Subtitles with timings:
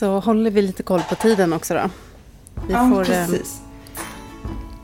[0.00, 1.90] så håller vi lite koll på tiden också då.
[2.68, 3.60] Vi ja, får, precis.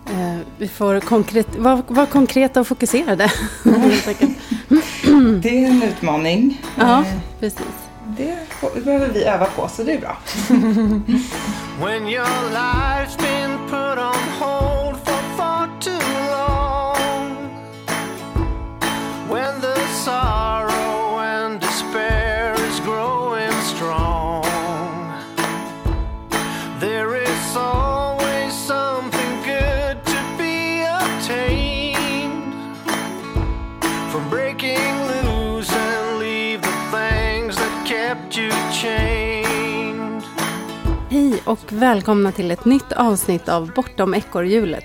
[0.06, 3.32] Eh, vi får konkret, vara var konkreta och fokuserade.
[5.42, 6.62] det är en utmaning.
[6.79, 7.06] Ja, eh,
[7.40, 7.60] precis.
[8.16, 8.38] Det
[8.84, 10.16] behöver vi öva på, så det är bra.
[41.46, 44.84] Och välkomna till ett nytt avsnitt av Bortom ekorrhjulet.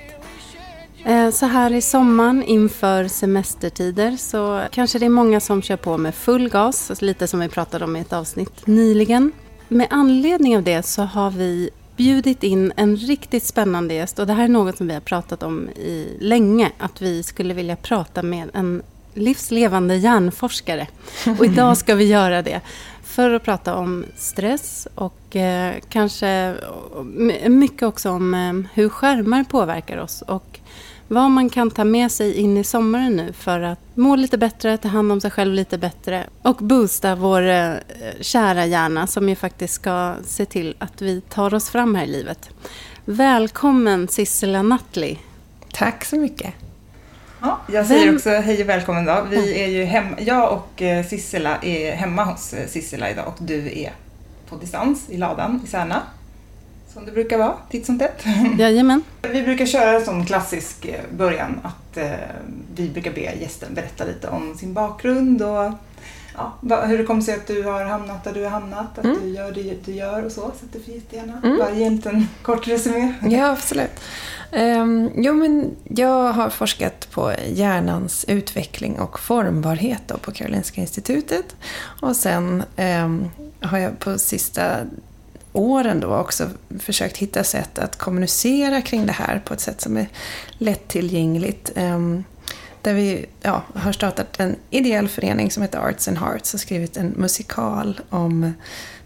[1.05, 5.97] Eh, så här i sommaren inför semestertider så kanske det är många som kör på
[5.97, 9.31] med full gas, alltså lite som vi pratade om i ett avsnitt nyligen.
[9.67, 14.33] Med anledning av det så har vi bjudit in en riktigt spännande gäst och det
[14.33, 18.23] här är något som vi har pratat om i länge, att vi skulle vilja prata
[18.23, 18.83] med en
[19.13, 20.87] livslevande hjärnforskare.
[21.39, 22.61] Och idag ska vi göra det
[23.11, 26.55] för att prata om stress och eh, kanske
[27.47, 30.59] mycket också om eh, hur skärmar påverkar oss och
[31.07, 34.77] vad man kan ta med sig in i sommaren nu för att må lite bättre,
[34.77, 37.73] ta hand om sig själv lite bättre och boosta vår eh,
[38.21, 42.07] kära hjärna som ju faktiskt ska se till att vi tar oss fram här i
[42.07, 42.49] livet.
[43.05, 45.19] Välkommen Sissela Nattli.
[45.71, 46.53] Tack så mycket.
[47.41, 48.15] Ja, jag säger Vem?
[48.15, 49.25] också hej och välkommen då.
[49.29, 53.37] Vi är ju hem, jag och eh, Sissela är hemma hos eh, Sissela idag och
[53.39, 53.91] du är
[54.49, 56.01] på distans i ladan i Särna.
[56.93, 58.25] Som det brukar vara, titt som tätt.
[58.57, 59.03] Jajamän.
[59.21, 61.97] Vi brukar köra en sån klassisk eh, början att
[62.75, 65.71] vi brukar be gästen berätta lite om sin bakgrund och
[66.35, 69.17] ja, hur det kommer sig att du har hamnat där du har hamnat, att mm.
[69.21, 70.41] du gör det du gör och så.
[70.41, 71.57] Så att du får jättegärna mm.
[71.57, 73.13] bara ge en liten kort resumé.
[73.29, 73.99] Ja, absolut.
[74.51, 81.55] Um, jo, men jag har forskat på hjärnans utveckling och formbarhet då på Karolinska institutet.
[82.01, 84.77] Och sen um, har jag på sista
[85.53, 86.49] åren då också
[86.79, 90.07] försökt hitta sätt att kommunicera kring det här på ett sätt som är
[90.57, 91.71] lättillgängligt.
[91.75, 92.23] Um,
[92.81, 96.97] där vi ja, har startat en ideell förening som heter Arts and Hearts och skrivit
[96.97, 98.53] en musikal om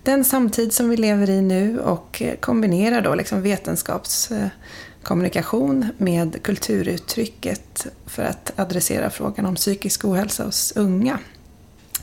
[0.03, 8.23] den samtid som vi lever i nu och kombinerar då liksom vetenskapskommunikation med kulturuttrycket för
[8.23, 11.19] att adressera frågan om psykisk ohälsa hos unga.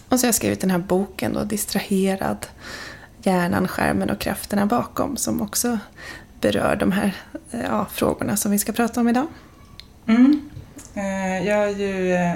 [0.08, 2.46] Och så har jag skrivit den här boken då, Distraherad,
[3.22, 5.78] hjärnan, skärmen och krafterna bakom som också
[6.40, 7.16] berör de här
[7.50, 9.26] ja, frågorna som vi ska prata om idag.
[10.06, 10.50] Mm.
[10.94, 12.34] Eh, jag har ju eh,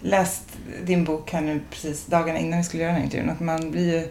[0.00, 0.42] läst
[0.84, 3.30] din bok här nu precis dagarna innan vi skulle göra den här intervjun.
[3.30, 4.08] Att man blir ju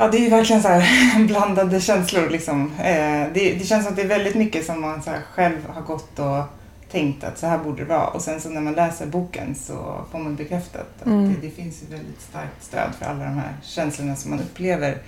[0.00, 2.28] Ja, det är ju verkligen så här blandade känslor.
[2.28, 2.72] Liksom.
[2.78, 5.82] Eh, det, det, känns som att det är väldigt mycket som man så själv har
[5.82, 6.42] gått och
[6.90, 8.06] tänkt att så här borde det vara.
[8.06, 11.34] Och sen så när man läser boken så får man bekräftat att mm.
[11.34, 14.98] det, det, finns ett väldigt starkt stöd för alla de här känslorna som man upplever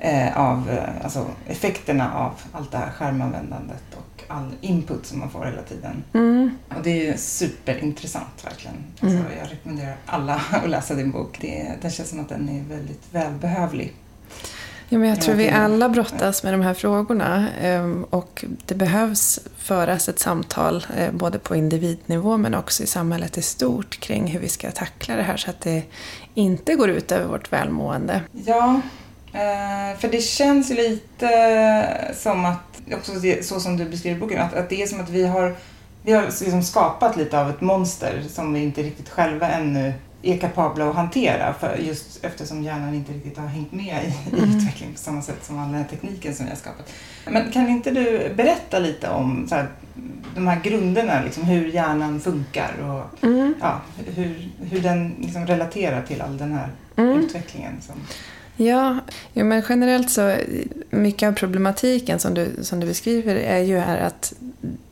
[0.00, 5.44] eh, av alltså, effekterna av allt det här skärmanvändandet och all input som man får
[5.44, 6.04] hela tiden.
[6.12, 6.58] Mm.
[6.76, 8.76] Och det är superintressant verkligen.
[9.00, 9.30] Alltså, mm.
[9.38, 11.38] Jag rekommenderar alla att läsa din bok.
[11.40, 13.94] Det, det känns som att den är väldigt välbehövlig.
[14.88, 19.40] Ja, men jag tror vi alla brottas med de här frågorna ehm, och det behövs
[19.56, 24.40] föras ett samtal eh, både på individnivå men också i samhället i stort kring hur
[24.40, 25.82] vi ska tackla det här så att det
[26.34, 28.20] inte går ut över vårt välmående.
[28.46, 28.80] Ja,
[29.32, 31.30] eh, för det känns lite
[32.16, 35.26] som att också så som du beskriver boken, att, att det är som att vi
[35.26, 35.56] har,
[36.02, 39.92] vi har liksom skapat lite av ett monster som vi inte riktigt själva ännu
[40.22, 44.38] är kapabla att hantera för just eftersom hjärnan inte riktigt har hängt med i, i
[44.38, 44.56] mm.
[44.56, 46.92] utvecklingen på samma sätt som all den här tekniken som vi har skapat.
[47.26, 49.68] Men kan inte du berätta lite om så här,
[50.34, 53.54] de här grunderna, liksom, hur hjärnan funkar och mm.
[53.60, 53.80] ja,
[54.14, 57.18] hur, hur den liksom relaterar till all den här mm.
[57.18, 57.72] utvecklingen?
[57.80, 57.94] Som...
[58.56, 58.98] Ja,
[59.32, 60.36] ja, men generellt så
[60.90, 64.32] mycket av problematiken som du, som du beskriver är ju här att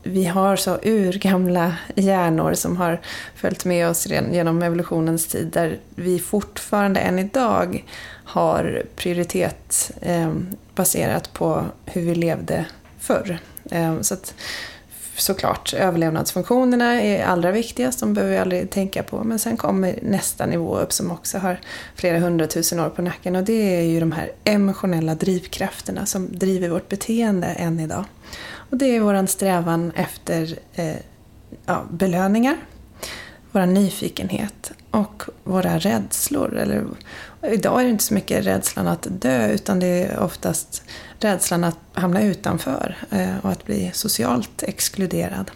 [0.03, 3.01] vi har så urgamla hjärnor som har
[3.35, 7.83] följt med oss genom evolutionens tid där vi fortfarande än idag
[8.25, 10.33] har prioritet eh,
[10.75, 12.65] baserat på hur vi levde
[12.99, 13.37] förr.
[13.71, 14.33] Eh, så att
[15.17, 19.23] såklart, överlevnadsfunktionerna är allra viktigast, de behöver vi aldrig tänka på.
[19.23, 21.59] Men sen kommer nästa nivå upp som också har
[21.95, 26.69] flera hundratusen år på nacken och det är ju de här emotionella drivkrafterna som driver
[26.69, 28.05] vårt beteende än idag.
[28.69, 30.95] Och det är vår strävan efter eh,
[31.65, 32.57] ja, belöningar.
[33.51, 36.57] vår nyfikenhet och våra rädslor.
[36.57, 36.85] Eller,
[37.41, 40.83] idag är det inte så mycket rädslan att dö utan det är oftast
[41.25, 45.51] rädslan att hamna utanför eh, och att bli socialt exkluderad.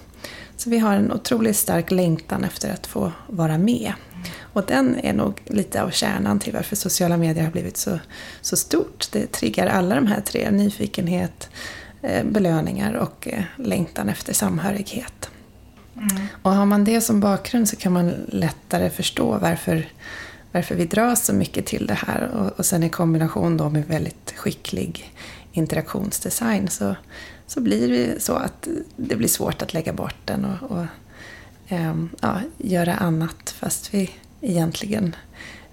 [0.58, 3.94] Så vi har en otroligt stark längtan efter att få vara med.
[4.54, 8.00] Och den är nog lite av kärnan till varför sociala medier har blivit så,
[8.42, 9.08] så stort.
[9.12, 11.50] Det triggar alla de här tre, nyfikenhet,
[12.02, 15.30] eh, belöningar och eh, längtan efter samhörighet.
[15.96, 16.28] Mm.
[16.42, 19.88] Och har man det som bakgrund så kan man lättare förstå varför,
[20.52, 22.30] varför vi dras så mycket till det här.
[22.34, 25.14] Och, och sen i kombination då med väldigt skicklig
[25.52, 26.96] interaktionsdesign så,
[27.48, 30.86] så blir det så att det blir svårt att lägga bort den och, och
[31.68, 34.10] ähm, ja, göra annat fast vi
[34.42, 35.16] egentligen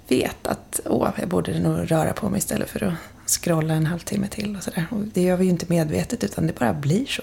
[0.08, 2.94] vet att åh, jag borde nog röra på mig istället för att
[3.26, 4.86] scrolla en halvtimme till och sådär.
[5.14, 7.22] Det gör vi ju inte medvetet utan det bara blir så.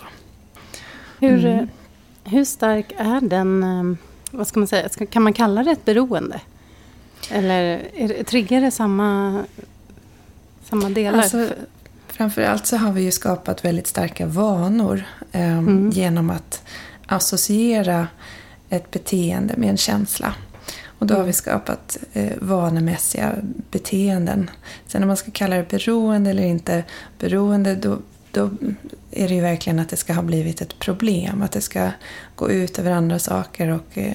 [1.20, 1.70] Hur, mm.
[2.24, 3.98] hur stark är den, ehm,
[4.32, 6.42] vad ska man säga, kan man kalla det ett beroende?
[7.32, 9.44] Eller är, triggar det samma,
[10.64, 11.20] samma delar?
[11.20, 11.50] Alltså,
[12.14, 15.90] framförallt så har vi ju skapat väldigt starka vanor eh, mm.
[15.90, 16.62] genom att
[17.06, 18.08] associera
[18.70, 20.34] ett beteende med en känsla.
[20.86, 23.36] Och då har vi skapat eh, vanemässiga
[23.72, 24.50] beteenden.
[24.88, 26.84] Sen om man ska kalla det beroende eller inte
[27.20, 27.98] beroende, då,
[28.32, 28.50] då
[29.12, 31.42] är det ju verkligen att det ska ha blivit ett problem.
[31.42, 31.92] Att det ska
[32.36, 34.14] gå ut över andra saker och eh,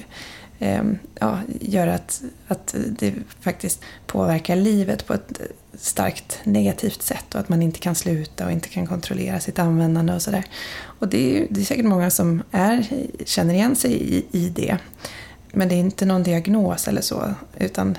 [0.59, 5.41] Ehm, ja, gör att, att det faktiskt påverkar livet på ett
[5.73, 10.13] starkt negativt sätt och att man inte kan sluta och inte kan kontrollera sitt användande
[10.13, 10.43] och sådär.
[10.81, 12.87] Och det är, det är säkert många som är,
[13.25, 14.77] känner igen sig i, i det.
[15.51, 17.97] Men det är inte någon diagnos eller så, utan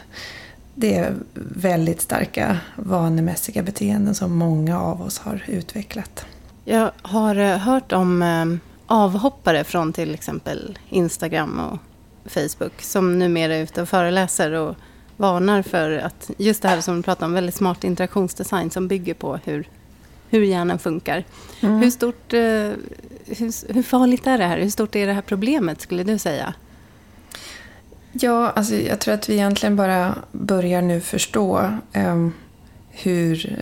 [0.75, 1.15] det är
[1.55, 6.25] väldigt starka vanemässiga beteenden som många av oss har utvecklat.
[6.65, 11.79] Jag har eh, hört om ehm, avhoppare från till exempel Instagram och
[12.25, 14.77] Facebook som numera är ute och föreläser och
[15.21, 19.15] varnar för att just det här som du pratar om, väldigt smart interaktionsdesign som bygger
[19.15, 19.69] på hur,
[20.31, 21.25] hur hjärnan funkar.
[21.61, 21.77] Mm.
[21.77, 22.41] Hur, stort, eh,
[23.27, 24.59] hur, hur farligt är det här?
[24.59, 26.55] Hur stort är det här problemet skulle du säga?
[28.13, 32.33] Ja, alltså jag tror att vi egentligen bara börjar nu förstå um,
[32.91, 33.57] hur,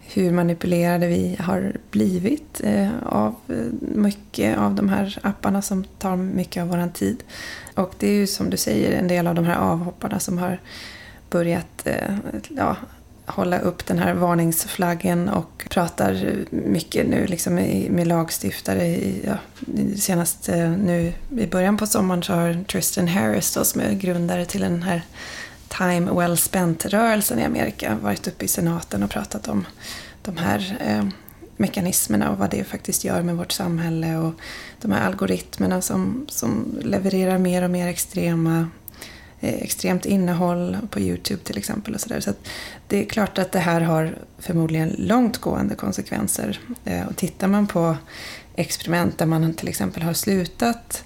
[0.00, 3.34] hur manipulerade vi har blivit uh, av
[3.80, 7.22] mycket av de här apparna som tar mycket av vår tid.
[7.74, 10.60] Och det är ju som du säger en del av de här avhopparna som har
[11.30, 12.16] börjat eh,
[12.48, 12.76] ja,
[13.26, 17.54] hålla upp den här varningsflaggen och pratar mycket nu liksom
[17.90, 18.98] med lagstiftare.
[19.24, 19.36] Ja,
[19.96, 24.44] senast eh, nu i början på sommaren så har Tristan Harris då, som är grundare
[24.44, 25.02] till den här
[25.68, 29.66] Time Well Spent-rörelsen i Amerika varit uppe i senaten och pratat om
[30.22, 31.04] de här eh,
[31.56, 34.32] mekanismerna och vad det faktiskt gör med vårt samhälle och
[34.80, 38.66] de här algoritmerna som, som levererar mer och mer extrema
[39.44, 41.94] Eh, extremt innehåll på Youtube till exempel.
[41.94, 42.20] Och så där.
[42.20, 42.32] så
[42.88, 46.60] det är klart att det här har förmodligen långtgående konsekvenser.
[46.84, 47.96] Eh, och tittar man på
[48.54, 51.04] experiment där man till exempel har slutat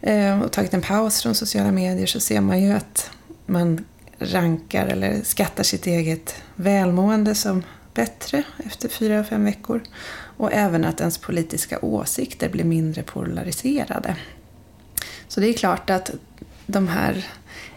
[0.00, 3.10] eh, och tagit en paus från sociala medier så ser man ju att
[3.46, 3.84] man
[4.18, 7.62] rankar eller skattar sitt eget välmående som
[8.00, 9.80] bättre efter fyra, fem veckor.
[10.36, 14.16] Och även att ens politiska åsikter blir mindre polariserade.
[15.28, 16.10] Så det är klart att
[16.66, 17.26] de här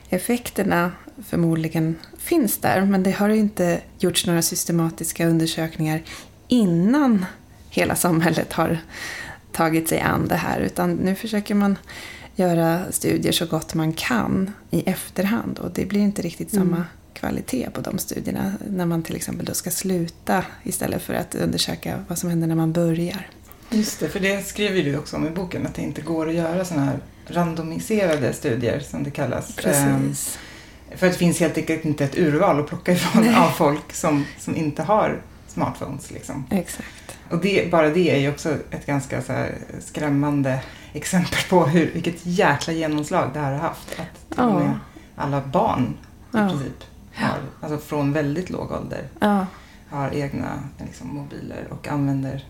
[0.10, 0.92] effekterna
[1.26, 2.86] förmodligen finns där.
[2.86, 6.02] Men det har inte gjorts några systematiska undersökningar
[6.48, 7.26] innan
[7.70, 8.78] hela samhället har
[9.52, 10.60] tagit sig an det här.
[10.60, 11.78] Utan nu försöker man
[12.36, 15.60] göra studier så gott man kan i efterhand.
[15.60, 16.84] Och det blir inte riktigt mm
[17.24, 18.54] kvalitet på de studierna.
[18.70, 22.56] När man till exempel då ska sluta istället för att undersöka vad som händer när
[22.56, 23.28] man börjar.
[23.70, 26.36] Just det, för det skriver du också om i boken, att det inte går att
[26.36, 29.56] göra sådana här randomiserade studier som det kallas.
[29.56, 29.76] Precis.
[29.84, 30.16] Ehm,
[30.98, 33.36] för att det finns helt enkelt inte ett urval att plocka ifrån Nej.
[33.36, 36.12] av folk som, som inte har smartphones.
[36.12, 36.46] Liksom.
[36.52, 37.18] Exakt.
[37.30, 39.22] Och det, bara det är ju också ett ganska
[39.80, 40.60] skrämmande
[40.94, 44.00] exempel på hur, vilket jäkla genomslag det här har haft.
[44.00, 44.80] Att ja.
[45.16, 45.98] alla barn
[46.34, 46.50] i ja.
[46.50, 49.46] princip har, alltså från väldigt låg ålder, ja.
[49.90, 52.46] har egna liksom, mobiler och använder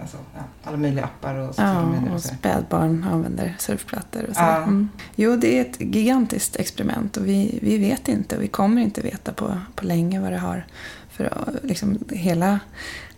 [0.00, 4.42] alltså, ja, alla möjliga appar och Ja, och, och spädbarn använder surfplattor och så.
[4.42, 4.56] Ja.
[4.56, 4.88] Mm.
[5.14, 9.00] Jo, det är ett gigantiskt experiment och vi, vi vet inte och vi kommer inte
[9.00, 10.66] veta på, på länge vad det har
[11.10, 12.60] för liksom, hela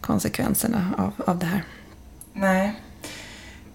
[0.01, 1.65] konsekvenserna av, av det här.
[2.33, 2.81] Nej.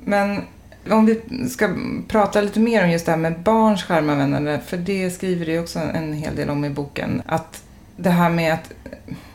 [0.04, 0.42] Men
[0.89, 1.75] om vi ska
[2.07, 5.79] prata lite mer om just det här med barns skärmanvändande, för det skriver du också
[5.79, 7.21] en hel del om i boken.
[7.25, 7.63] Att
[7.97, 8.71] det här med att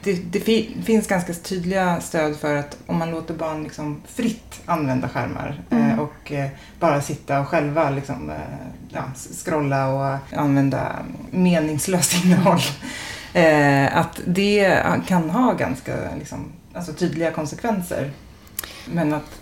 [0.03, 4.61] det, det fi, finns ganska tydliga stöd för att om man låter barn liksom fritt
[4.67, 5.91] använda skärmar Mm.
[5.91, 6.49] eh, och eh,
[6.81, 8.37] bara sitta och själva liksom, eh,
[8.89, 9.03] ja,
[9.45, 10.93] scrolla och använda
[11.31, 12.61] meningslöst innehåll.
[13.33, 18.11] Eh, att det kan ha ganska liksom, alltså, tydliga konsekvenser.
[18.87, 19.41] Men att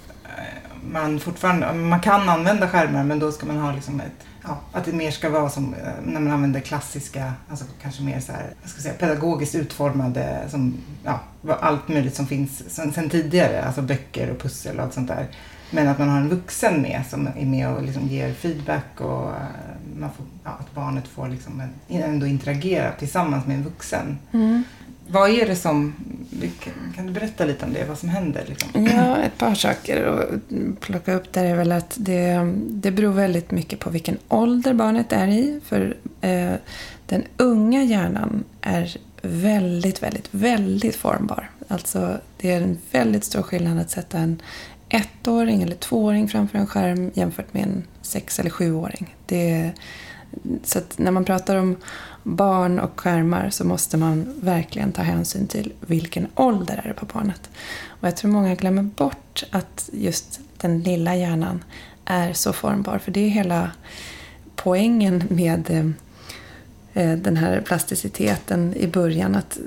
[0.93, 4.85] man fortfarande, man kan använda skärmar men då ska man ha liksom ett Ja, att
[4.85, 8.55] det mer ska vara som eh, när man använder klassiska, alltså kanske mer så här,
[8.63, 10.75] jag ska säga, pedagogiskt utformade, som,
[11.05, 11.21] ja,
[11.61, 15.27] allt möjligt som finns sen, sen tidigare, alltså böcker och pussel och allt sånt där.
[15.71, 19.29] Men att man har en vuxen med som är med och liksom ger feedback och
[19.29, 19.37] eh,
[19.97, 24.19] man får, ja, att barnet får liksom en, ändå interagera tillsammans med en vuxen.
[24.33, 24.65] Mm.
[25.07, 25.95] Vad är det som,
[26.97, 28.45] kan du berätta lite om det, vad som händer?
[28.49, 28.87] Liksom?
[28.87, 33.51] Ja, ett par saker att plocka upp där är väl att det, det beror väldigt
[33.51, 35.61] mycket på vilken ålder barnet är i.
[35.65, 36.53] För eh,
[37.07, 41.51] den unga hjärnan är väldigt, väldigt, väldigt formbar.
[41.69, 44.43] Alltså det är en väldigt stor skillnad att sätta en
[44.89, 49.15] ettåring eller tvååring framför en skärm jämfört med en sex eller sjuåring.
[49.27, 49.71] Det,
[50.63, 51.77] så att när man pratar om
[52.25, 57.07] barn och skärmar så måste man verkligen ta hänsyn till vilken ålder är det på
[57.07, 57.51] barnet.
[57.87, 61.65] Och jag tror många glömmer bort att just den lilla hjärnan
[62.05, 62.99] är så formbar.
[62.99, 63.71] För det är hela
[64.57, 65.87] poängen med eh,
[67.03, 69.35] eh, den här plasticiteten i början.
[69.35, 69.59] Att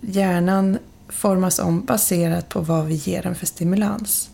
[0.00, 0.78] hjärnan
[1.08, 4.30] formas om baserat på vad vi ger den för stimulans.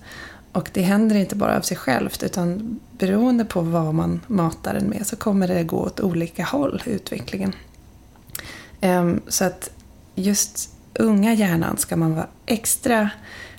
[0.53, 4.87] Och det händer inte bara av sig självt utan beroende på vad man matar den
[4.87, 7.53] med så kommer det gå åt olika håll, utvecklingen.
[8.81, 9.71] Ehm, så att
[10.15, 13.11] just unga hjärnan ska man vara extra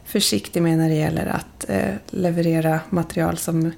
[0.05, 3.71] försiktig med när det gäller att eh, leverera material som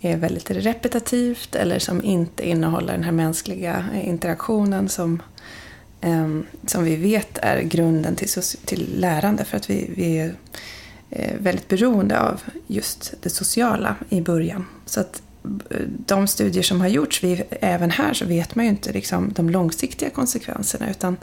[0.00, 5.22] är väldigt repetitivt eller som inte innehåller den här mänskliga eh, interaktionen som,
[6.00, 8.28] ehm, som vi vet är grunden till,
[8.64, 9.44] till lärande.
[9.44, 10.34] För att vi, vi är
[11.14, 14.66] Eh, väldigt beroende av just det sociala i början.
[14.86, 15.22] Så att
[15.70, 19.32] eh, de studier som har gjorts, vi, även här så vet man ju inte liksom
[19.32, 21.16] de långsiktiga konsekvenserna utan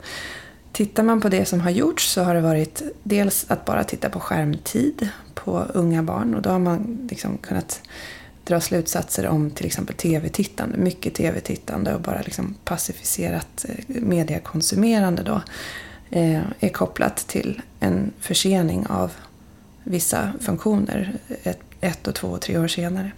[0.72, 4.10] tittar man på det som har gjorts så har det varit dels att bara titta
[4.10, 7.80] på skärmtid på unga barn och då har man liksom kunnat
[8.44, 15.42] dra slutsatser om till exempel tv-tittande, mycket tv-tittande och bara liksom pacificerat eh, mediekonsumerande då
[16.10, 19.12] eh, är kopplat till en försening av
[19.84, 23.10] vissa funktioner ett, ett och två och tre år senare.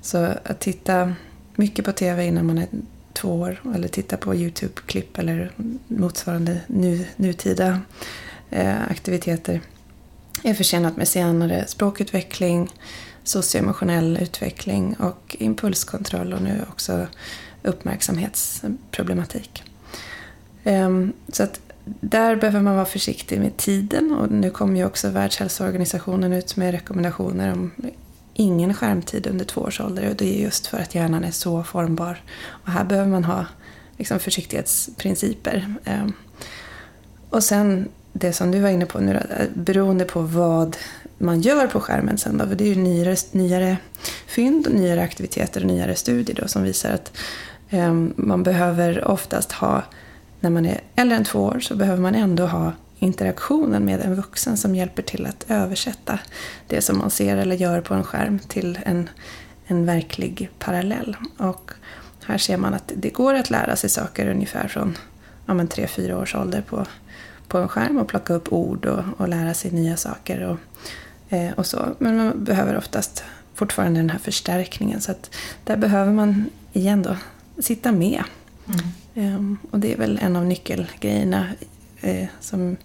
[0.00, 1.14] Så att titta
[1.54, 2.66] mycket på TV innan man är
[3.12, 5.52] två år eller titta på YouTube-klipp eller
[5.88, 7.80] motsvarande nu, nutida
[8.50, 9.60] eh, aktiviteter
[10.42, 12.72] är försenat med senare språkutveckling,
[13.24, 17.06] socioemotionell utveckling och impulskontroll och nu också
[17.62, 19.62] uppmärksamhetsproblematik.
[20.64, 25.08] Ehm, så att där behöver man vara försiktig med tiden och nu kommer ju också
[25.08, 27.70] Världshälsoorganisationen ut med rekommendationer om
[28.34, 31.62] ingen skärmtid under två års ålder och det är just för att hjärnan är så
[31.62, 32.22] formbar.
[32.46, 33.46] Och här behöver man ha
[33.96, 35.74] liksom, försiktighetsprinciper.
[35.84, 36.12] Ehm,
[37.30, 40.76] och sen det som du var inne på nu, eh, beroende på vad
[41.18, 43.76] man gör på skärmen sen då, för det är ju nyare, nyare
[44.26, 47.12] fynd, nyare aktiviteter och nyare studier då, som visar att
[47.70, 49.82] ehm, man behöver oftast ha
[50.44, 54.14] när man är äldre än två år så behöver man ändå ha interaktionen med en
[54.14, 56.18] vuxen som hjälper till att översätta
[56.68, 59.08] det som man ser eller gör på en skärm till en,
[59.66, 61.16] en verklig parallell.
[61.36, 61.70] Och
[62.24, 64.98] här ser man att det går att lära sig saker ungefär från
[65.46, 66.86] ja, 3-4 års ålder på,
[67.48, 70.58] på en skärm och plocka upp ord och, och lära sig nya saker och,
[71.34, 71.94] eh, och så.
[71.98, 73.24] Men man behöver oftast
[73.54, 75.34] fortfarande den här förstärkningen så att
[75.64, 77.16] där behöver man igen då
[77.62, 78.24] sitta med.
[78.66, 79.34] Mm.
[79.36, 81.48] Um, och det är väl en av nyckelgrejerna
[82.00, 82.76] eh, som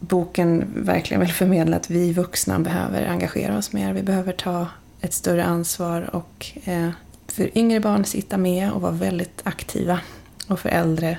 [0.00, 3.92] boken verkligen vill förmedla att vi vuxna behöver engagera oss mer.
[3.92, 4.66] Vi behöver ta
[5.00, 6.90] ett större ansvar och eh,
[7.26, 10.00] för yngre barn sitta med och vara väldigt aktiva.
[10.48, 11.18] Och för äldre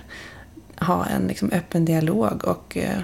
[0.79, 2.99] ha en liksom, öppen dialog och eh,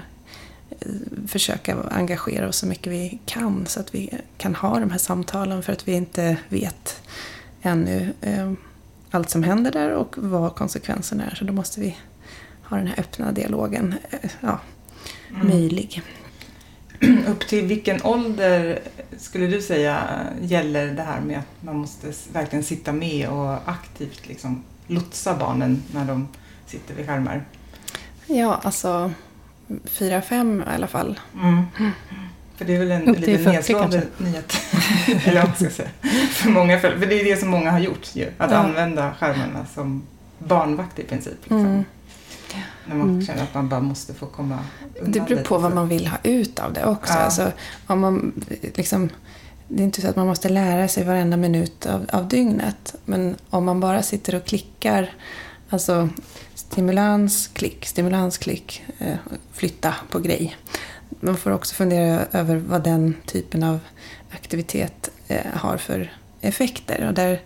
[1.26, 5.62] försöka engagera oss så mycket vi kan så att vi kan ha de här samtalen
[5.62, 7.02] för att vi inte vet
[7.62, 8.52] ännu eh,
[9.10, 11.34] allt som händer där och vad konsekvenserna är.
[11.34, 11.96] Så då måste vi
[12.62, 13.94] ha den här öppna dialogen
[14.40, 14.58] ja,
[15.30, 15.48] mm.
[15.48, 16.02] möjlig.
[17.28, 18.80] Upp till vilken ålder
[19.18, 20.00] skulle du säga
[20.40, 25.82] gäller det här med att man måste verkligen sitta med och aktivt liksom lotsa barnen
[25.94, 26.28] när de
[26.66, 27.44] sitter vid skärmar?
[28.26, 29.12] Ja, alltså
[29.84, 31.20] fyra, fem i alla fall.
[31.34, 31.64] Mm.
[32.56, 34.52] För det är väl en lite nedslående nyhet.
[35.24, 35.88] Eller vad ska säga.
[36.30, 38.28] För, många, för det är det som många har gjort ju.
[38.38, 38.56] Att ja.
[38.56, 40.02] använda skärmarna som
[40.38, 41.34] barnvakt i princip.
[41.42, 41.66] Liksom.
[41.66, 41.84] Mm.
[42.86, 44.58] När man känner att man bara måste få komma
[45.00, 47.12] undan Det beror på vad man vill ha ut av det också.
[47.12, 47.18] Ja.
[47.18, 47.52] Alltså,
[47.86, 48.44] om man,
[48.74, 49.10] liksom,
[49.68, 52.94] det är inte så att man måste lära sig varenda minut av, av dygnet.
[53.04, 55.12] Men om man bara sitter och klickar,
[55.70, 56.08] alltså
[56.54, 59.16] stimulans, klick, stimulans, klick, eh,
[59.52, 60.56] flytta på grej.
[61.20, 63.78] Man får också fundera över vad den typen av
[64.30, 67.06] aktivitet eh, har för effekter.
[67.08, 67.40] Och där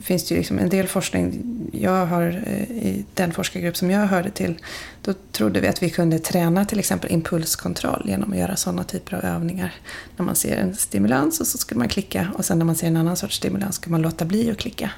[0.00, 1.42] finns det ju liksom en del forskning.
[1.72, 4.58] Jag har eh, i den forskargrupp som jag hörde till,
[5.02, 9.16] då trodde vi att vi kunde träna till exempel impulskontroll genom att göra sådana typer
[9.16, 9.74] av övningar.
[10.16, 12.86] När man ser en stimulans och så skulle man klicka och sen när man ser
[12.86, 14.90] en annan sorts stimulans ska man låta bli att klicka.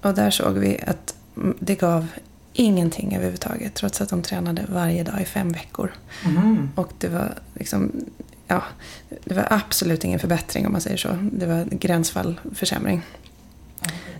[0.00, 2.06] Och där såg vi att mm, det gav
[2.54, 5.92] ingenting överhuvudtaget trots att de tränade varje dag i fem veckor.
[6.24, 6.70] Mhm.
[6.74, 7.92] Och det var liksom,
[8.46, 8.62] ja,
[9.24, 11.18] det var absolut ingen förbättring om man säger så.
[11.32, 13.02] Det var gränsfall, försämring.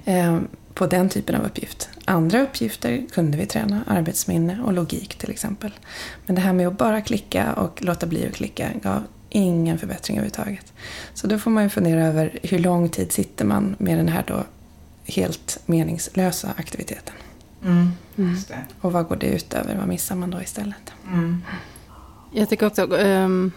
[0.04, 0.38] Eh,
[0.74, 1.88] på den typen av uppgift.
[2.04, 5.74] Andra uppgifter kunde vi träna, arbetsminne och logik till exempel.
[6.26, 10.16] Men det här med att bara klicka och låta bli att klicka gav ingen förbättring
[10.16, 10.72] överhuvudtaget.
[11.14, 14.24] Så då får man ju fundera över hur lång tid sitter man med den här
[14.26, 14.44] då
[15.04, 17.14] helt meningslösa aktiviteten.
[17.64, 17.90] Mm.
[18.16, 18.64] Just det.
[18.80, 19.76] Och vad går det ut över?
[19.76, 20.92] Vad missar man då istället?
[21.12, 21.42] Mm.
[22.32, 23.52] Jag tycker också ehm,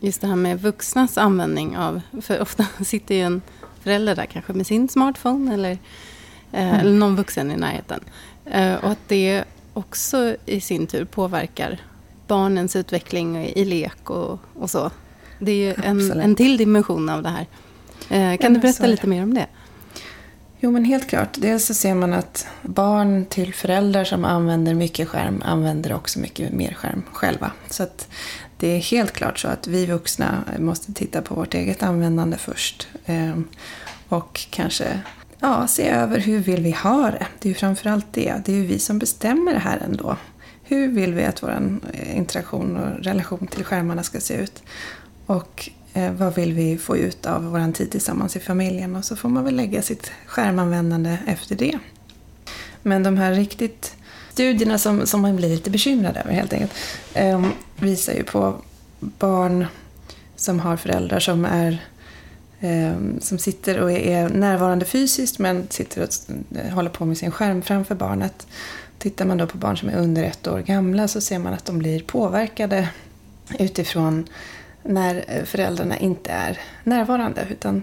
[0.00, 3.42] just det här med vuxnas användning av, för ofta sitter ju en
[3.80, 5.78] förälder där kanske med sin smartphone eller,
[6.52, 8.00] eh, eller någon vuxen i närheten.
[8.44, 11.80] Eh, och att det också i sin tur påverkar
[12.26, 14.90] barnens utveckling i, lek och, och så.
[15.38, 17.46] Det är ju en, en till dimension av det här.
[18.08, 19.46] Eh, kan men du berätta lite mer om det?
[20.62, 21.28] Jo, men helt klart.
[21.38, 26.52] Dels så ser man att barn till föräldrar som använder mycket skärm använder också mycket
[26.52, 27.52] mer skärm själva.
[27.70, 28.08] Så att
[28.56, 32.88] det är helt klart så att vi vuxna måste titta på vårt eget användande först.
[33.04, 33.38] Eh,
[34.08, 35.00] och kanske
[35.38, 37.26] ja, se över hur vill vi ha det.
[37.38, 38.34] Det är ju framförallt det.
[38.44, 40.16] Det är ju vi som bestämmer det här ändå.
[40.62, 44.62] Hur vill vi att vår eh, interaktion och relation till skärmarna ska se ut?
[45.26, 48.96] Och Eh, vad vill vi få ut av vår tid tillsammans i familjen?
[48.96, 51.78] Och så får man väl lägga sitt skärmanvändande efter det.
[52.82, 53.96] Men de här riktigt
[54.32, 56.72] studierna som, som man blir lite bekymrad över helt enkelt
[57.14, 58.54] eh, visar ju på
[59.00, 59.66] barn
[60.36, 61.82] som har föräldrar som är
[62.60, 66.08] eh, som sitter och är närvarande fysiskt men sitter och
[66.56, 68.46] eh, håller på med sin skärm framför barnet.
[68.98, 71.64] Tittar man då på barn som är under ett år gamla så ser man att
[71.64, 72.88] de blir påverkade
[73.58, 74.28] utifrån
[74.82, 77.82] när eh, föräldrarna inte är närvarande, utan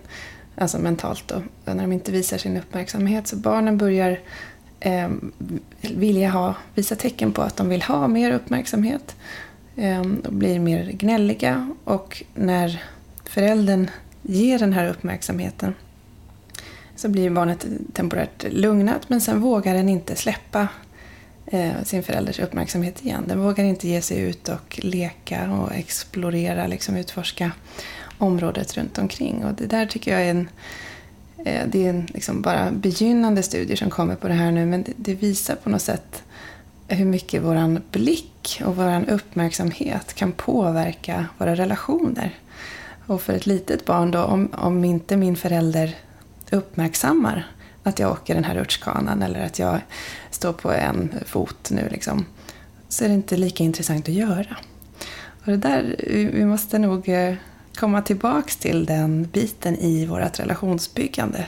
[0.56, 1.42] alltså mentalt då,
[1.74, 3.28] när de inte visar sin uppmärksamhet.
[3.28, 4.20] Så barnen börjar
[4.80, 5.10] eh,
[5.82, 9.16] vilja ha, visa tecken på att de vill ha mer uppmärksamhet
[9.76, 11.76] eh, och blir mer gnälliga.
[11.84, 12.84] Och när
[13.24, 13.90] föräldern
[14.22, 15.74] ger den här uppmärksamheten
[16.96, 20.68] så blir barnet temporärt lugnat men sen vågar den inte släppa
[21.52, 23.24] Eh, sin förälders uppmärksamhet igen.
[23.28, 27.52] Den vågar inte ge sig ut och leka och explorera, liksom utforska
[28.18, 29.46] området runt omkring.
[29.46, 30.50] Och det där tycker jag är en,
[31.46, 34.84] eh, det är en liksom bara begynnande studier som kommer på det här nu men
[34.84, 36.24] det, det visar på något sätt
[36.88, 42.36] hur mycket vår blick och vår uppmärksamhet kan påverka våra relationer.
[43.06, 45.96] Och för ett litet barn då, om, om inte min förälder
[46.52, 47.48] uppmärksammar
[47.84, 49.80] att jag åker den här rutschkanan eller att jag
[50.38, 52.26] stå på en fot nu liksom,
[52.90, 54.58] så är det inte lika intressant att göra.
[55.46, 55.96] Och det där,
[56.34, 57.36] vi måste nog eh,
[57.76, 61.46] komma tillbaks till den biten i vårt relationsbyggande.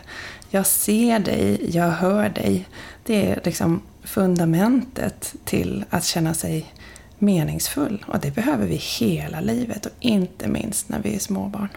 [0.50, 2.68] Jag ser dig, jag hör dig.
[3.04, 6.74] Det är liksom fundamentet till att känna sig
[7.20, 8.06] meningsfull.
[8.08, 11.70] Och det behöver vi hela livet och inte minst när vi är småbarn.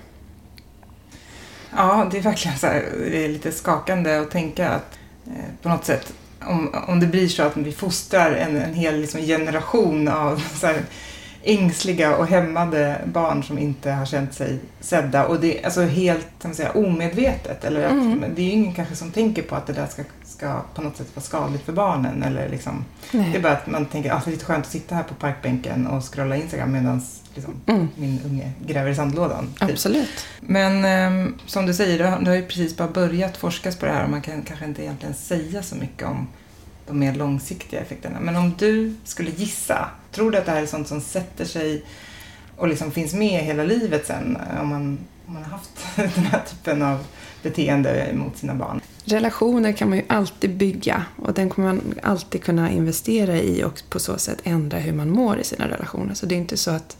[1.76, 5.68] Ja, det är verkligen så här, det är lite skakande att tänka att eh, på
[5.68, 6.12] något sätt
[6.46, 10.66] om, om det blir så att vi fostrar en, en hel liksom, generation av så
[10.66, 10.82] här,
[11.44, 16.26] ängsliga och hämmade barn som inte har känt sig sedda och det är alltså helt
[16.44, 17.64] man säga, omedvetet.
[17.64, 18.24] Eller att, Mm.
[18.34, 20.96] Det är ju ingen kanske som tänker på att det där ska, ska på något
[20.96, 22.22] sätt vara skadligt för barnen.
[22.22, 23.28] Eller liksom, Nej.
[23.32, 25.14] det är bara att man tänker att det är lite skönt att sitta här på
[25.14, 27.02] parkbänken och scrolla Instagram medan
[27.34, 27.88] liksom, Mm.
[27.96, 29.46] min unge gräver i sandlådan.
[29.60, 29.70] typ.
[29.70, 30.26] Absolut.
[30.40, 33.86] Men ehm, som du säger, det har, det har ju precis bara börjat forskas på
[33.86, 36.28] det här och man kan kanske inte egentligen säga så mycket om
[36.92, 38.20] de mer långsiktiga effekterna.
[38.20, 41.84] Men om du skulle gissa, tror du att det här är sånt som sätter sig
[42.56, 45.70] och liksom finns med hela livet sen eh, om man, om man har haft
[46.14, 47.06] den här typen av
[47.42, 48.80] beteende mot sina barn?
[49.04, 53.82] Relationer kan man ju alltid bygga och den kommer man alltid kunna investera i och
[53.88, 56.14] på så sätt ändra hur man mår i sina relationer.
[56.14, 56.96] Så det är inte så att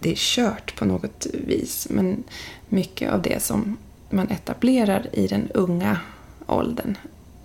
[0.00, 1.86] det är kört på något vis.
[1.90, 2.24] Men
[2.68, 3.76] mycket av det som
[4.10, 5.98] man etablerar i den unga
[6.46, 6.96] åldern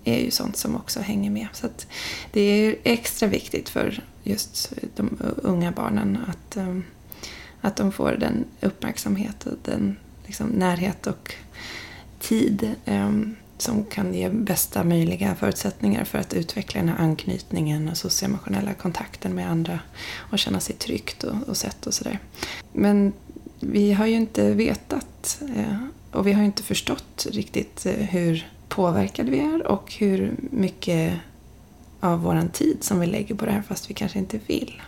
[0.06, 1.46] är ju sånt som också hänger med.
[1.52, 1.86] Så att
[2.32, 6.84] det är extra viktigt för just de unga barnen att, ehm,
[7.60, 11.34] att de får den uppmärksamhet och den liksom, närhet och
[12.20, 17.96] tid ehm, som kan ge bästa möjliga förutsättningar för att utveckla den här anknytningen och
[17.96, 19.80] socioemotionella kontakten med andra
[20.16, 22.18] och känna sig tryggt och, och sett och sådär.
[22.72, 23.12] Men
[23.60, 25.76] vi har ju inte vetat eh,
[26.12, 31.12] och vi har inte förstått riktigt eh, hur påverkade vi är och hur mycket
[32.00, 34.82] av vår tid som vi lägger på det här fast vi kanske inte vill.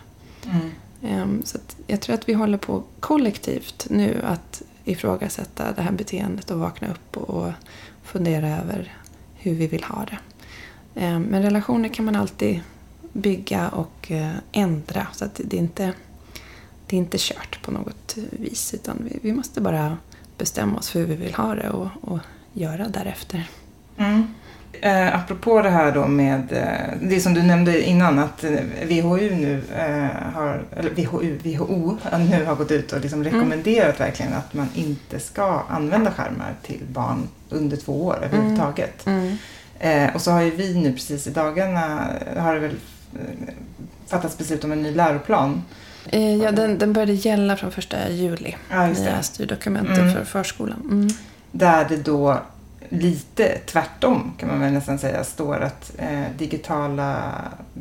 [0.45, 0.71] Mm.
[1.03, 6.51] Ehm, så jag tror att vi håller på kollektivt nu att ifrågasätta det här beteendet
[6.51, 7.51] och vakna upp och
[8.03, 8.93] fundera över
[9.35, 10.17] hur vi vill ha det.
[11.01, 12.61] Ehm, men relationer kan man alltid
[13.13, 15.93] bygga och eh, ändra så att det är inte
[16.87, 19.97] det är inte kört på något vis utan vi, vi måste bara
[20.37, 22.19] bestämma oss för hur vi vill ha det och, och
[22.53, 23.49] göra därefter.
[23.99, 24.27] Mm.
[24.81, 28.43] Eh, apropå det här då med eh, det som du nämnde innan att
[28.87, 31.97] WHO eh, nu eh, har, eller WHO, WHO
[32.29, 33.33] nu har gått ut och liksom mm.
[33.33, 34.07] rekommenderat mm.
[34.07, 39.07] verkligen att man inte ska använda skärmar till barn under två år överhuvudtaget.
[39.07, 39.19] Mm.
[39.19, 39.37] Mm.
[39.79, 42.75] Eh, och så har ju vi nu precis i dagarna har det väl
[43.13, 43.53] eh,
[44.07, 45.63] fattats beslut om en ny läroplan.
[46.05, 48.55] Eh, ja, den, den började gälla från första juli.
[48.69, 50.13] Ja, nya styrdokumenten mm.
[50.15, 50.81] för förskolan.
[50.91, 51.07] Mm.
[51.51, 52.41] Där det då
[52.89, 57.31] lite tvärtom kan man väl nästan säga står att eh, digitala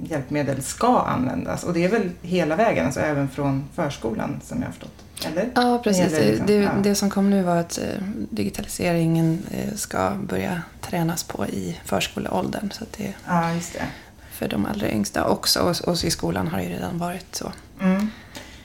[0.02, 1.64] hjälpmedel ska användas.
[1.64, 5.04] Och det är väl hela vägen, alltså även från förskolan som jag har förstått.
[5.26, 5.50] Eller?
[5.54, 6.12] Ja, precis.
[6.12, 6.70] Det, liksom, det, ja.
[6.82, 12.70] det, som kom nu var att eh, digitaliseringen eh, ska börja tränas på i förskoleåldern.
[12.70, 13.84] Så det, ja, just det.
[14.32, 15.60] För de allra yngsta också.
[15.60, 17.52] Och, och i skolan har det ju redan varit så.
[17.80, 18.10] Mm.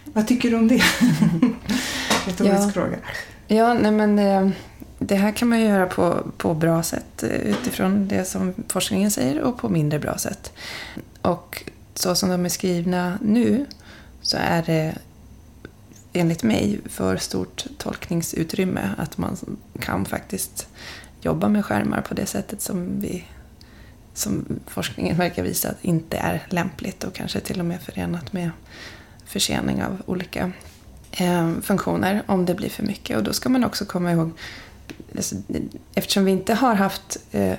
[0.06, 0.76] Vad tycker du om det?
[2.26, 2.72] Retorisk ja.
[2.74, 2.98] fråga.
[3.48, 4.50] Ja, nej men eh,
[5.08, 9.12] det här kan man ju göra på, på bra sätt eh, utifrån det som forskningen
[9.12, 10.52] säger och på mindre bra sätt.
[11.22, 11.64] Och
[11.94, 13.66] så som de är skrivna nu
[14.22, 14.96] så är det
[16.14, 19.38] enligt mig för stort tolkningsutrymme att man
[19.80, 20.68] kan faktiskt
[21.22, 23.26] jobba med skärmar på det sättet som, vi,
[24.14, 28.50] som forskningen verkar visa att inte är lämpligt och kanske till och med förenat med
[29.26, 30.52] försening av olika
[31.12, 33.18] eh, funktioner om det blir för mycket.
[33.18, 34.32] Och då ska man också komma ihåg
[35.16, 35.36] Alltså,
[35.96, 37.56] eftersom vi inte har haft eh,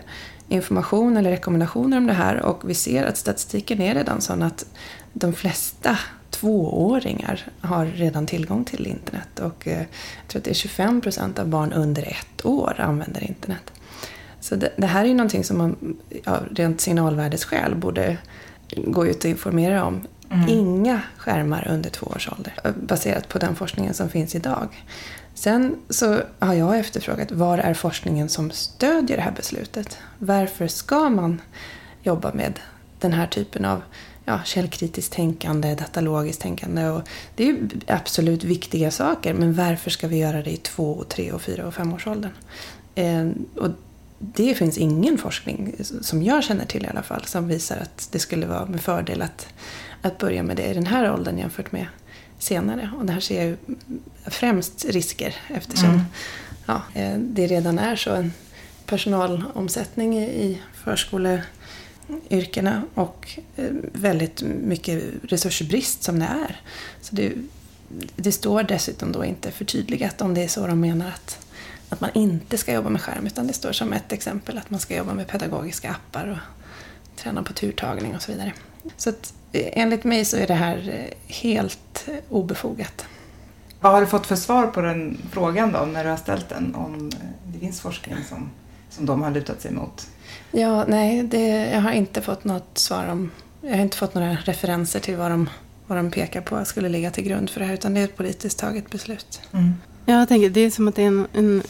[0.49, 4.67] information eller rekommendationer om det här och vi ser att statistiken är redan sån att
[5.13, 5.99] de flesta
[6.31, 11.39] tvååringar har redan tillgång till internet och eh, jag tror att det är 25 procent
[11.39, 13.73] av barn under ett år använder internet.
[14.41, 18.19] Så det, det här är ju någonting som man ja, rent signalvärdesskäl borde
[18.77, 20.01] gå ut och informera om.
[20.31, 20.49] Mm.
[20.49, 24.69] Inga skärmar under två års ålder baserat på den forskningen som finns idag.
[25.35, 29.99] Sen så har jag efterfrågat var är forskningen som stödjer det här beslutet?
[30.19, 31.41] Varför ska man
[32.03, 32.61] jobba med
[33.01, 33.83] den här typen av
[34.25, 36.89] ja, källkritiskt tänkande, datalogiskt tänkande?
[36.89, 37.03] Och
[37.37, 41.43] det är absolut viktiga saker, men varför ska vi göra det i två, tre, och
[41.43, 42.33] fyra och femårsåldern?
[42.95, 43.71] Eh, och
[44.19, 48.19] det finns ingen forskning, som jag känner till i alla fall, som visar att det
[48.19, 49.47] skulle vara med fördel att,
[50.03, 51.87] att börja med det i den här åldern jämfört med
[52.45, 52.91] senare.
[52.99, 53.57] Och där ser jag ju
[54.27, 56.05] främst risker eftersom mm.
[56.67, 58.33] ja, eh, det redan är så en
[58.87, 66.61] personalomsättning i förskoleyrkena och eh, väldigt mycket resursbrist som det är.
[67.01, 67.33] Så det,
[68.17, 71.47] det står dessutom då inte förtydligat om det är så de menar att,
[71.89, 74.81] att man inte ska jobba med skärm utan det står som ett exempel att man
[74.81, 76.39] ska jobba med pedagogiska appar och
[77.17, 78.53] träna på turtagning och så vidare.
[78.97, 83.07] Så att, enligt mig så är det här helt obefogat.
[83.81, 86.75] Vad har du fått för svar på den frågan då, när du har ställt den?
[86.75, 87.11] Om
[87.47, 88.51] det finns forskning som,
[88.91, 90.09] som de har lutat sig mot?
[90.51, 93.31] Ja, nej, det, jag har inte fått något svar om...
[93.61, 95.51] Jag har inte fått några referenser till vad de,
[95.87, 98.17] vad de pekar på skulle ligga till grund för det här, utan det är ett
[98.17, 99.41] politiskt taget beslut.
[99.53, 99.75] Mm.
[100.07, 101.63] Jag tänker, det är som att det är en, en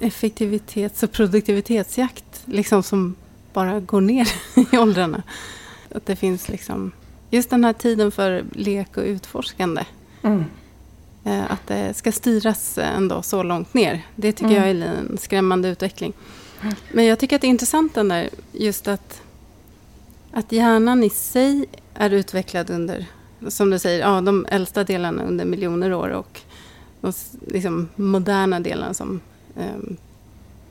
[0.00, 3.14] effektivitets och produktivitetsjakt liksom som
[3.52, 4.28] bara går ner
[4.72, 5.22] i åldrarna.
[5.94, 6.92] Att det finns liksom
[7.34, 9.84] just den här tiden för lek och utforskande.
[10.22, 10.44] Mm.
[11.24, 14.02] Eh, att det ska styras ändå så långt ner.
[14.16, 14.78] Det tycker mm.
[14.78, 16.12] jag är en skrämmande utveckling.
[16.92, 19.22] Men jag tycker att det är intressant den där, just att,
[20.32, 23.06] att hjärnan i sig är utvecklad under,
[23.48, 26.40] som du säger, ja, de äldsta delarna under miljoner år och
[27.00, 27.12] de
[27.46, 29.20] liksom, moderna delarna som
[29.56, 29.96] eh,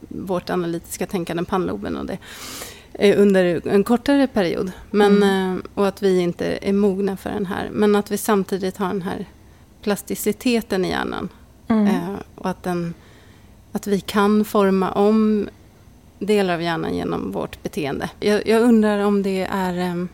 [0.07, 2.17] vårt analytiska tänkande, pannloben och det,
[2.99, 4.71] under en kortare period.
[4.91, 5.57] Men, mm.
[5.57, 7.69] Eh, och att vi inte är mogna för den här.
[7.71, 9.25] Men att vi samtidigt har den här
[9.81, 11.29] plasticiteten i hjärnan.
[11.67, 11.87] Mm.
[11.87, 12.93] Eh, och att, den,
[13.71, 15.49] att vi kan forma om
[16.19, 18.09] delar av hjärnan genom vårt beteende.
[18.19, 20.07] Jag, jag undrar om det är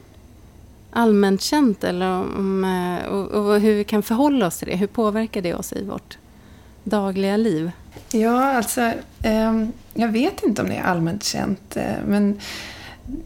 [0.91, 2.65] allmänt känt eller om,
[3.09, 4.75] och, och, hur vi kan förhålla oss till det.
[4.75, 6.17] Hur påverkar det oss i vårt
[6.83, 7.71] dagliga liv?
[8.12, 8.91] Ja, alltså
[9.23, 11.77] ehm, jag vet inte om det är allmänt känt.
[11.77, 12.39] Eh, men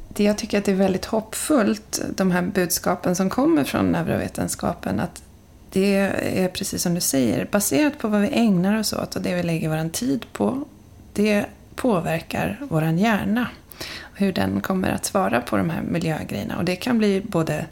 [0.08, 5.00] det jag tycker att det är väldigt hoppfullt, de här budskapen som kommer från neurovetenskapen,
[5.00, 5.24] att
[5.72, 9.36] det är precis som du säger, baserat på vad vi ägnar oss åt och det
[9.36, 10.66] vi lägger vår tid på.
[11.14, 13.48] Det påverkar vår hjärna.
[14.14, 16.58] Hur den kommer att svara på de här miljögrejerna.
[16.58, 17.66] Och det kan bli både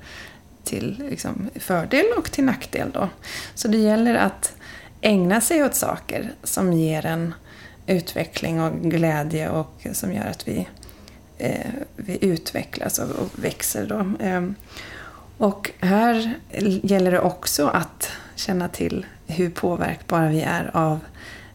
[0.64, 2.92] till liksom, fördel och till nackdel.
[2.94, 3.10] Då.
[3.56, 4.56] Så det gäller att
[5.02, 7.34] ägna sig åt saker som ger en
[7.88, 10.68] utveckling och glädje och som gör att vi,
[11.38, 13.88] eh, vi utvecklas och, och växer.
[13.88, 14.26] Då.
[14.26, 14.42] Eh,
[15.38, 16.34] och här
[16.84, 21.00] gäller det också att känna till hur påverkbara vi är av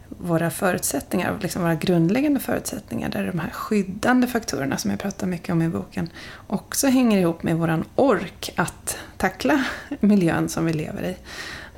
[0.08, 5.52] våra förutsättningar, liksom våra grundläggande förutsättningar, där de här skyddande faktorerna som jag pratar mycket
[5.52, 6.10] om i boken
[6.46, 9.64] också hänger ihop med våran ork att tackla
[10.00, 11.16] miljön som vi lever i.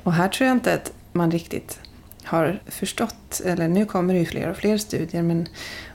[0.03, 1.79] Och här tror jag inte att man riktigt
[2.23, 5.47] har förstått, eller nu kommer det ju fler och fler studier men,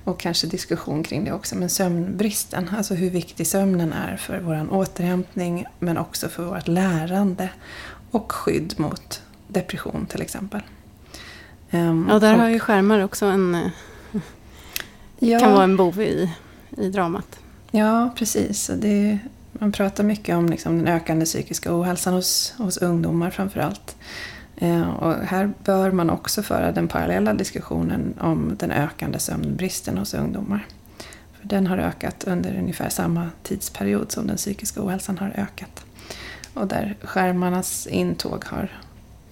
[0.04, 4.72] och kanske diskussion kring det också, men sömnbristen, alltså hur viktig sömnen är för vår
[4.72, 7.48] återhämtning men också för vårt lärande
[8.10, 10.60] och skydd mot depression till exempel.
[11.70, 13.54] Um, ja, där och, har ju skärmar också en...
[13.54, 13.70] Eh,
[15.18, 16.30] ja, kan vara en bov i,
[16.78, 17.38] i dramat.
[17.70, 18.70] Ja, precis.
[18.76, 19.18] Det,
[19.52, 23.96] man pratar mycket om liksom den ökande psykiska ohälsan hos, hos ungdomar framför allt.
[24.56, 30.14] Eh, och här bör man också föra den parallella diskussionen om den ökande sömnbristen hos
[30.14, 30.66] ungdomar.
[31.40, 35.84] För den har ökat under ungefär samma tidsperiod som den psykiska ohälsan har ökat.
[36.54, 38.68] Och där skärmarnas intåg har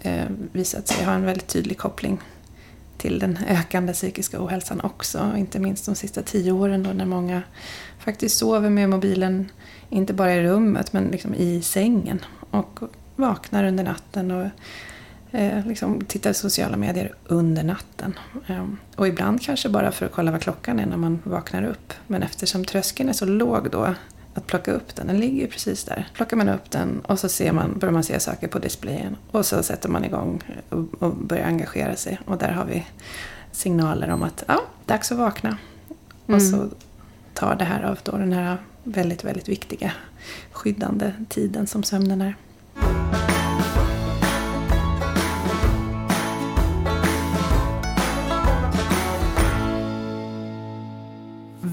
[0.00, 2.18] eh, visat sig ha en väldigt tydlig koppling
[2.96, 5.32] till den ökande psykiska ohälsan också.
[5.37, 7.42] Inte minst de sista tio åren då när många
[7.98, 9.50] faktiskt sover med mobilen,
[9.90, 12.24] inte bara i rummet men liksom i sängen.
[12.50, 12.80] Och
[13.16, 14.48] vaknar under natten och
[15.33, 18.18] eh, liksom tittar i sociala medier under natten.
[18.47, 18.66] Eh,
[18.97, 21.92] och ibland kanske bara för att kolla vad klockan är när man vaknar upp.
[22.07, 23.95] Men eftersom tröskeln är så låg då
[24.35, 25.07] att plocka upp den.
[25.07, 26.09] Den ligger precis där.
[26.14, 29.16] Plockar man upp den och så ser man, börjar man se saker på displayen.
[29.31, 32.18] Och så sätter man igång och, och börjar engagera sig.
[32.25, 32.87] Och där har vi
[33.53, 35.59] signaler om att ja, dags att vakna.
[36.27, 36.37] Mm.
[36.37, 36.68] Och så
[37.35, 39.92] tar det här av då den här väldigt, väldigt viktiga
[40.53, 42.35] skyddande tiden som sömnen är.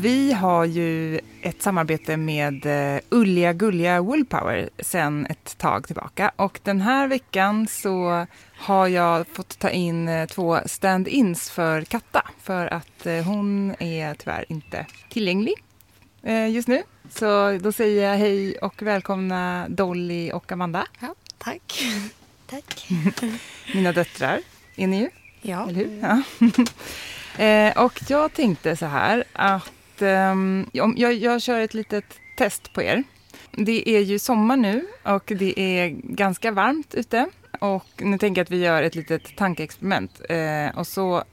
[0.01, 6.31] Vi har ju ett samarbete med uh, Ulliga Gulliga Woolpower sedan ett tag tillbaka.
[6.35, 8.25] Och den här veckan så
[8.57, 12.27] har jag fått ta in uh, två stand-ins för Katta.
[12.41, 15.53] För att uh, hon är tyvärr inte tillgänglig
[16.51, 16.83] just nu.
[17.09, 20.87] Så då säger jag hej och välkomna Dolly och Amanda.
[20.99, 21.83] Ja, tack.
[22.47, 22.89] tack.
[23.73, 24.39] Mina döttrar
[24.75, 25.09] är ni ju.
[25.41, 25.69] Ja.
[25.69, 26.23] Eller hur?
[27.35, 27.83] Ja.
[27.85, 32.05] och jag tänkte så här att um, jag, jag kör ett litet
[32.37, 33.03] test på er.
[33.51, 37.27] Det är ju sommar nu och det är ganska varmt ute.
[37.59, 40.21] Och nu tänker jag att vi gör ett litet tankeexperiment.
[40.29, 41.23] Eh, och så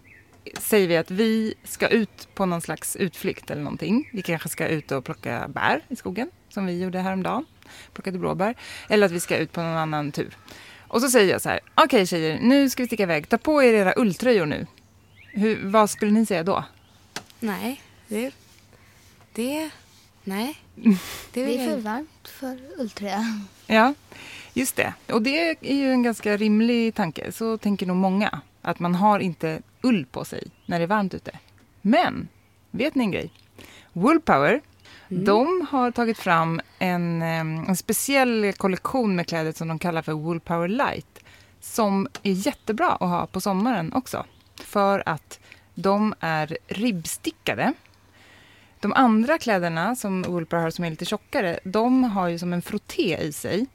[0.59, 4.11] säger vi att vi ska ut på någon slags utflykt eller någonting.
[4.12, 7.44] Vi kanske ska ut och plocka bär i skogen, som vi gjorde häromdagen.
[7.92, 8.55] Plockade blåbär.
[8.88, 10.37] Eller att vi ska ut på någon annan tur.
[10.88, 13.29] Och så säger jag så här, okej okay, tjejer, nu ska vi sticka iväg.
[13.29, 14.66] Ta på er era ulltröjor nu.
[15.33, 16.64] Hur, vad skulle ni säga då?
[17.40, 18.33] Nej, det
[19.37, 19.70] det...
[20.25, 20.57] Nej.
[21.33, 23.25] Det är för varmt för ulltröja.
[23.66, 23.94] Ja,
[24.55, 24.94] just det.
[25.12, 27.33] Och det är ju en ganska rimlig tanke.
[27.33, 28.40] Så tänker nog många.
[28.62, 31.38] Att man har inte ull på sig när det är varmt ute.
[31.83, 32.29] Men,
[32.70, 33.33] vet ni en grej?
[33.92, 34.61] Woolpower,
[35.09, 35.25] mm.
[35.25, 40.68] de har tagit fram en, en speciell kollektion med kläder som de kallar för Woolpower
[40.68, 41.18] Light.
[41.61, 44.27] Som är jättebra att ha på sommaren också.
[44.61, 45.40] För att
[45.75, 47.72] de är ribbstickade.
[48.81, 52.62] De andra kläderna som Woolper har som är lite tjockare, de har ju som en
[52.62, 53.67] frotté i sig.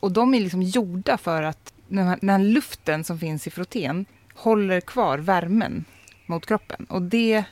[0.00, 3.50] Och de är liksom gjorda för att den här, den här luften som finns i
[3.50, 5.84] frottén håller kvar värmen
[6.26, 6.86] mot kroppen.
[6.88, 7.44] Och det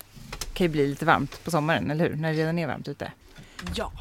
[0.53, 2.17] kan ju bli lite varmt på sommaren, eller hur?
[2.17, 3.13] När det redan är varmt ute.
[3.75, 3.93] Ja.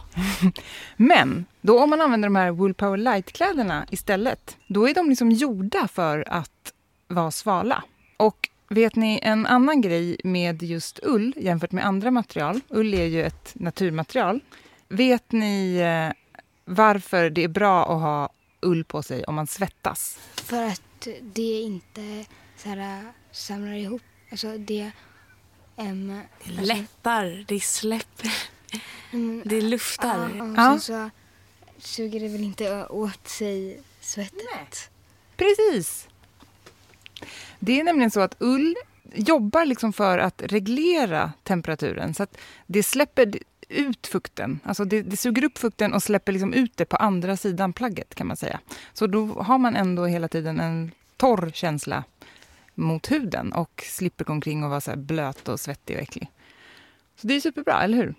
[0.97, 5.88] Men då om man använder de här Woolpower Light-kläderna istället, då är de liksom gjorda
[5.88, 6.73] för att
[7.08, 7.84] vara svala.
[8.17, 12.62] Och Vet ni en annan grej med just ull jämfört med andra material?
[12.69, 14.39] Ull är ju ett naturmaterial.
[14.89, 16.13] Vet ni eh,
[16.65, 18.30] varför det är bra att ha
[18.62, 20.19] ull på sig om man svettas?
[20.36, 22.25] För att det inte
[22.58, 24.01] så här, samlar ihop.
[24.32, 24.91] Alltså det,
[25.80, 28.32] Em, Det lättar, det släpper,
[29.13, 30.30] mm, det luftar.
[30.38, 30.80] ja, och Ja.
[30.80, 31.10] sen så
[31.88, 34.89] suger det väl inte åt sig svettet.
[35.38, 36.08] Precis.
[37.60, 38.75] Det är nämligen så att ull
[39.15, 42.13] jobbar liksom för att reglera temperaturen.
[42.13, 44.60] Så att det släpper ut fukten.
[44.63, 48.15] Alltså det, det suger upp fukten och släpper liksom ut det på andra sidan plagget
[48.15, 48.60] kan man säga.
[48.93, 52.03] Så då har man ändå hela tiden en torr känsla
[52.75, 56.32] mot huden och slipper gå omkring och vara så här blöt och svettig och äcklig.
[57.15, 58.15] Så det är superbra, eller hur?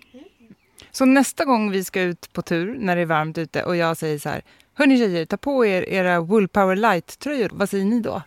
[0.91, 3.97] Så nästa gång vi ska ut på tur när det är varmt ute och jag
[3.97, 4.41] säger så här
[4.73, 7.49] Hörni tjejer, ta på er era Woolpower Light-tröjor.
[7.53, 8.21] Vad säger ni då?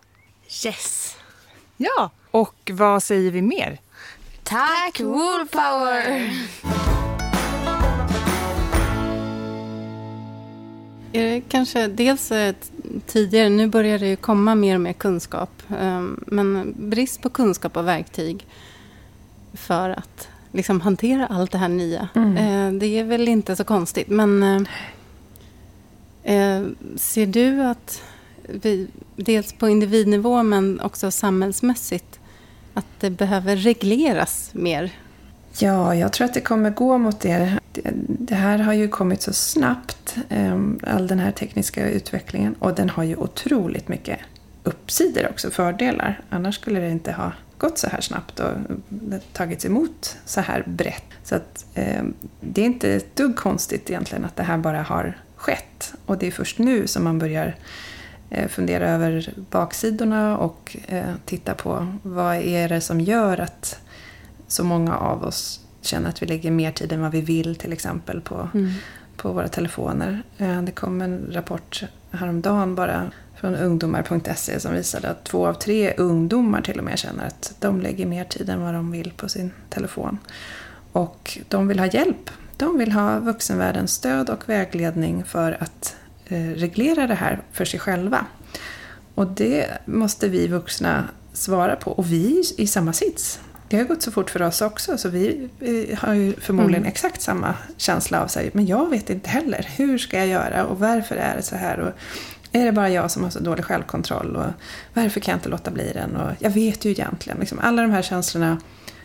[0.52, 1.16] Yes!
[1.76, 2.10] Ja!
[2.30, 3.78] Och vad säger vi mer?
[4.42, 6.30] Tack Woolpower!
[11.12, 12.54] Är det kanske dels eh,
[13.06, 17.76] tidigare, nu börjar det ju komma mer och mer kunskap, eh, men brist på kunskap
[17.76, 18.46] och verktyg
[19.54, 22.08] för att liksom hantera allt det här nya.
[22.14, 22.36] Mm.
[22.36, 24.42] Eh, Det är väl inte så konstigt, men
[26.22, 26.62] eh,
[26.96, 28.02] ser du att
[28.48, 32.20] vi, dels på individnivå men också samhällsmässigt,
[32.74, 34.92] att det behöver regleras mer?
[35.58, 37.58] Ja, jag tror att det kommer gå mot det.
[38.08, 42.54] Det, här har ju kommit så snabbt, ehm, all den här tekniska utvecklingen.
[42.58, 44.18] Och den har ju otroligt mycket
[44.62, 46.20] uppsidor också, fördelar.
[46.30, 48.50] Annars skulle det inte ha gått så här snabbt och
[49.32, 51.04] tagits emot så här brett.
[51.24, 52.02] Så att, eh,
[52.40, 55.94] det är inte ett dugg konstigt egentligen att det här bara har skett.
[56.06, 57.54] Och det är först nu som man börjar eh,
[58.48, 63.80] fundera över baksidorna och eh, titta på vad är det som gör att
[64.46, 67.72] så många av oss känner att vi lägger mer tid än vad vi vill till
[67.72, 68.48] exempel på,
[69.16, 70.22] på våra telefoner.
[70.38, 75.94] Eh, Det kom en rapport häromdagen bara från ungdomar.se som visade att två av tre
[75.96, 79.28] ungdomar till och med känner att de lägger mer tid än vad de vill på
[79.28, 80.18] sin telefon.
[80.92, 82.30] Och de vill ha hjälp.
[82.56, 86.01] De vill ha vuxenvärldens stöd och vägledning för att eh,
[86.32, 88.26] reglera det här för sig själva.
[89.14, 91.90] Och det måste vi vuxna svara på.
[91.90, 93.40] Och vi är i samma sits.
[93.68, 97.22] Det har gått så fort för oss också, så vi eh, har ju förmodligen exakt
[97.22, 98.50] samma känsla av sig.
[98.52, 99.68] Men jag vet inte heller.
[99.76, 101.80] Hur ska jag göra och varför är det så här?
[101.80, 101.92] Och
[102.52, 104.36] är det bara jag som har så dålig självkontroll?
[104.36, 104.46] Och
[104.94, 106.16] varför kan jag inte låta bli den?
[106.16, 107.38] Och jag vet ju egentligen.
[107.38, 108.60] Liksom, alla de här känslorna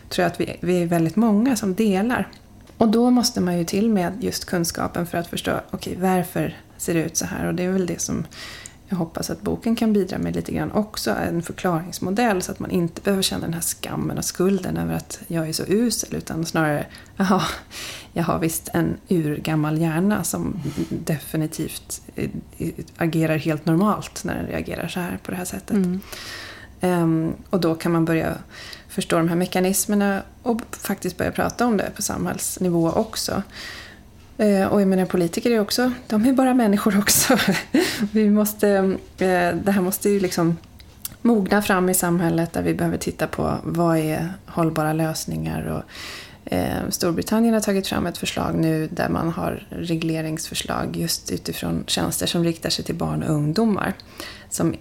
[0.08, 2.28] tror jag att vi, vi är väldigt många som delar.
[2.78, 6.94] Och då måste man ju till med just kunskapen för att förstå, okej, varför ser
[6.94, 7.46] ut så här?
[7.46, 8.24] Och det är väl det som
[8.88, 12.70] jag hoppas att boken kan bidra med lite grann också, en förklaringsmodell så att man
[12.70, 16.46] inte behöver känna den här skammen och skulden över att jag är så usel utan
[16.46, 16.86] snarare,
[17.16, 17.42] jaha,
[18.12, 20.60] jag har visst en urgammal hjärna som
[20.90, 22.30] definitivt eh,
[22.96, 25.76] agerar helt normalt när den reagerar så här på det här sättet.
[26.80, 28.34] Ehm, och då kan man börja
[28.88, 33.42] förstå de här mekanismerna och faktiskt börja prata om det på samhällsnivå också.
[34.38, 37.38] Eh, och jag menar politiker är också, de är bara människor också.
[38.12, 38.68] vi måste,
[39.18, 40.56] eh, det här måste ju liksom
[41.22, 45.66] mogna fram i samhället där vi behöver titta på vad är hållbara lösningar.
[45.66, 45.82] Och,
[46.52, 52.26] eh, Storbritannien har tagit fram ett förslag nu där man har regleringsförslag just utifrån tjänster
[52.26, 53.94] som riktar sig till barn och ungdomar.
[54.50, 54.74] Som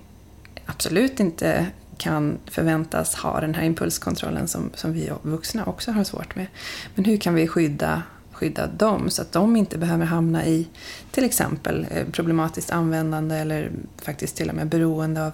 [0.66, 1.66] absolut inte
[1.98, 6.48] kan förväntas ha den här impulskontrollen som, som vi vuxna också har svårt med.
[6.96, 8.02] Men hur kan vi skydda,
[8.38, 10.68] skydda dem så att de inte behöver hamna i
[11.12, 13.72] till exempel eh, problematiskt användande eller
[14.02, 15.34] faktiskt till och med beroende av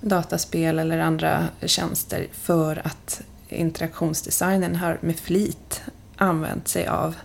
[0.00, 5.82] dataspel eller andra tjänster för att interaktionsdesignen har med flit
[6.16, 7.16] använt sig av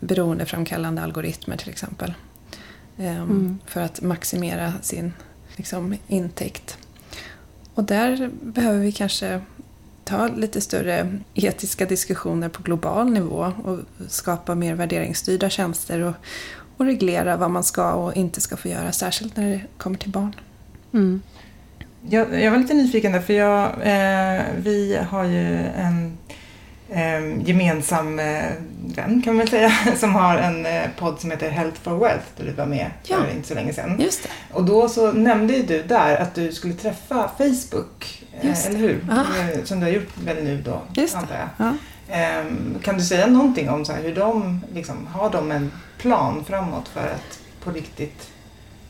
[0.00, 2.14] beroendeframkallande algoritmer till exempel.
[2.98, 5.12] Ehm, För att maximera sin
[5.56, 6.78] liksom, intäkt.
[7.74, 9.40] Och där behöver vi kanske
[10.04, 16.14] ta lite större etiska diskussioner på global nivå och skapa mer värderingsstyrda tjänster och,
[16.76, 20.10] och reglera vad man ska och inte ska få göra, särskilt när det kommer till
[20.10, 20.34] barn.
[20.92, 21.22] Mm.
[22.08, 26.18] Jag, jag var lite nyfiken där, för jag, eh, vi har ju en
[26.90, 28.42] eh, gemensam eh,
[28.96, 32.44] vän kan man säga, som har en eh, podd som heter Health for Wealth där
[32.44, 33.16] du var med Ja.
[33.16, 34.00] för inte så länge sedan.
[34.00, 34.28] Just det.
[34.52, 39.06] Och då så nämnde ju du där att du skulle träffa Facebook, eh, eller hur?
[39.08, 39.14] Ja.
[39.52, 41.48] Eh, Som du har gjort väl nu då, Just antar jag.
[41.66, 41.74] Ja.
[42.14, 46.44] Ehm, Kan du säga någonting om så här, hur de liksom, har de en plan
[46.48, 48.28] framåt för att på riktigt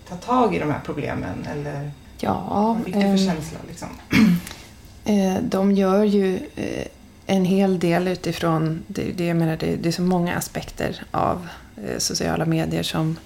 [0.09, 1.47] ta tag i de här problemen?
[1.53, 2.43] Eller Ja,
[2.77, 3.59] vad fick du för ehm, känsla?
[3.68, 3.89] Liksom?
[5.07, 6.87] Eh, De gör ju eh,
[7.27, 11.49] en hel del utifrån, det, det, jag menar, det, det är så många aspekter av
[11.77, 13.16] eh, sociala medier som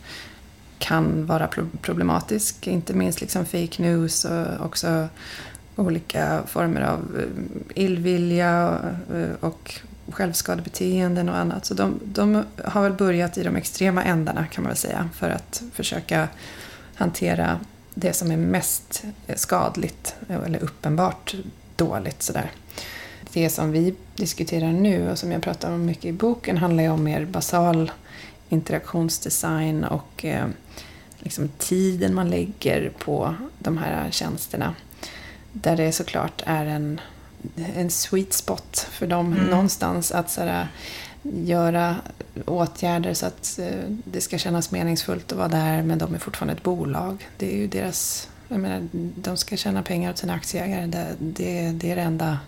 [0.78, 2.66] kan vara pro- problematisk.
[2.66, 5.09] Inte minst liksom fake news och också
[5.76, 8.78] olika former av eh, illvilja
[9.40, 9.80] och, och
[10.12, 11.66] självskadebeteenden och annat.
[11.66, 15.30] Så de, de har väl börjat i de extrema ändarna kan man väl säga för
[15.30, 16.28] att försöka
[16.94, 17.61] hantera
[17.94, 21.34] det som är mest eh, skadligt eh, eller uppenbart
[21.76, 22.22] dåligt.
[22.22, 22.51] Sådär.
[23.33, 26.91] Det som vi diskuterar nu och som jag pratar om mycket i boken handlar ju
[26.91, 27.91] om mer basal
[28.49, 30.47] interaktionsdesign och eh,
[31.18, 34.74] liksom tiden man lägger på de här tjänsterna.
[35.53, 37.01] Där det såklart är en,
[37.76, 39.45] en sweet spot för dem Mm.
[39.45, 40.68] någonstans att sådär,
[41.22, 41.97] göra
[42.47, 43.66] åtgärder så att eh,
[44.05, 47.29] det ska kännas meningsfullt att vara där men de är fortfarande ett bolag.
[47.37, 50.87] Det är ju deras, jag menar, de ska tjäna pengar åt sina aktieägare.
[50.87, 52.39] Det, det, det är det enda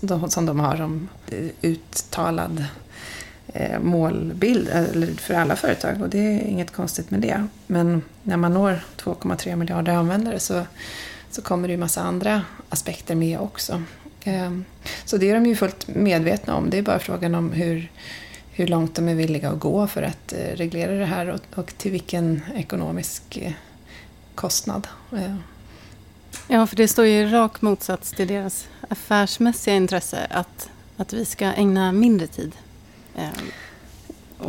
[0.00, 1.08] de, som de har som
[1.62, 2.64] uttalad
[3.46, 4.68] eh, målbild
[5.20, 7.46] för alla företag och det är inget konstigt med det.
[7.66, 10.62] Men när man når 2,3 miljarder användare så,
[11.30, 13.82] så kommer det ju massa andra aspekter med också.
[14.24, 14.50] Eh,
[15.04, 16.70] Så det är de ju fullt medvetna om.
[16.70, 17.90] Det är bara frågan om hur,
[18.50, 21.72] hur långt de är villiga att gå för att eh, reglera det här och, och
[21.78, 23.52] till vilken ekonomisk eh,
[24.34, 24.88] kostnad.
[25.12, 25.34] Eh,
[26.48, 31.24] Ja, för det står ju i rak motsats till deras affärsmässiga intresse att, att vi
[31.24, 32.52] ska ägna mindre tid.
[33.16, 33.28] Eh,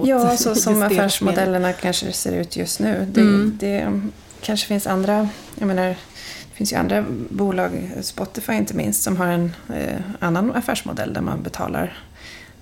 [0.04, 3.08] Ja, så som affärsmodellerna kanske ser ut just nu.
[3.12, 3.58] Det, Mm.
[3.60, 4.02] det
[4.41, 5.30] kanske finns andra,
[5.60, 10.52] jag menar, det finns ju andra bolag, Spotify inte minst, som har en eh, annan
[10.56, 11.98] affärsmodell där man betalar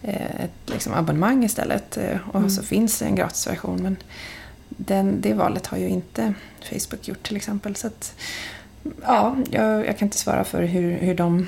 [0.02, 1.98] eh, ett liksom, abonnemang istället.
[1.98, 2.50] Eh, och Mm.
[2.50, 3.84] så finns det en gratisversion.
[3.84, 3.98] Men
[4.70, 6.34] den, det valet har ju inte
[6.72, 7.76] Facebook gjort till exempel.
[7.76, 8.14] Så att,
[9.02, 11.48] ja, jag, jag kan inte svara för hur, hur de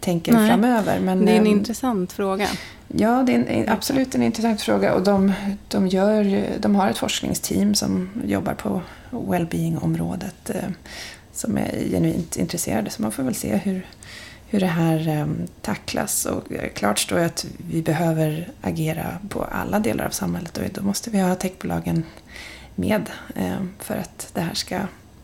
[0.00, 0.48] tänker Nej.
[0.48, 1.00] framöver.
[1.00, 2.48] Men, Det är en ehm, intressant fråga.
[2.88, 4.94] Ja, det är en, en, absolut en intressant fråga.
[4.94, 5.32] Och de,
[5.68, 10.70] de, gör, de har ett forskningsteam som jobbar på well-being-området eh,
[11.32, 12.90] som är genuint intresserade.
[12.90, 13.86] Så man får väl se hur,
[14.46, 15.26] hur det här eh,
[15.62, 16.26] tacklas.
[16.26, 20.64] Och eh, klart står ju att vi behöver agera på alla delar av samhället och
[20.72, 22.04] då måste vi ha techbolagen
[22.74, 24.78] med eh, för att det här ska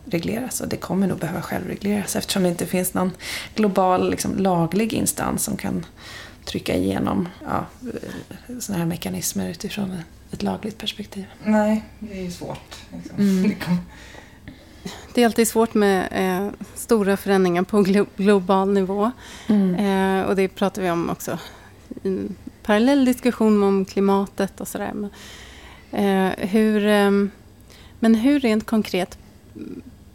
[0.05, 0.61] regleras.
[0.61, 3.11] Och det kommer nog behöva självregleras eftersom det inte finns någon
[3.55, 5.87] global liksom, laglig instans som kan
[6.45, 7.67] trycka igenom ja,
[8.61, 9.99] sådana här mekanismer utifrån
[10.31, 11.25] ett lagligt perspektiv.
[11.45, 12.77] Nej, det är ju svårt.
[12.93, 13.19] Liksom.
[13.19, 13.53] Mm.
[15.15, 19.11] Det är alltid svårt med eh, stora förändringar på glo- global nivå.
[19.79, 21.39] Eh, och det pratar vi om också
[22.03, 24.93] i en parallell diskussion om klimatet och sådär.
[24.95, 25.11] Men,
[25.91, 27.31] eh, hur, ehm,
[28.01, 29.19] men hur rent konkret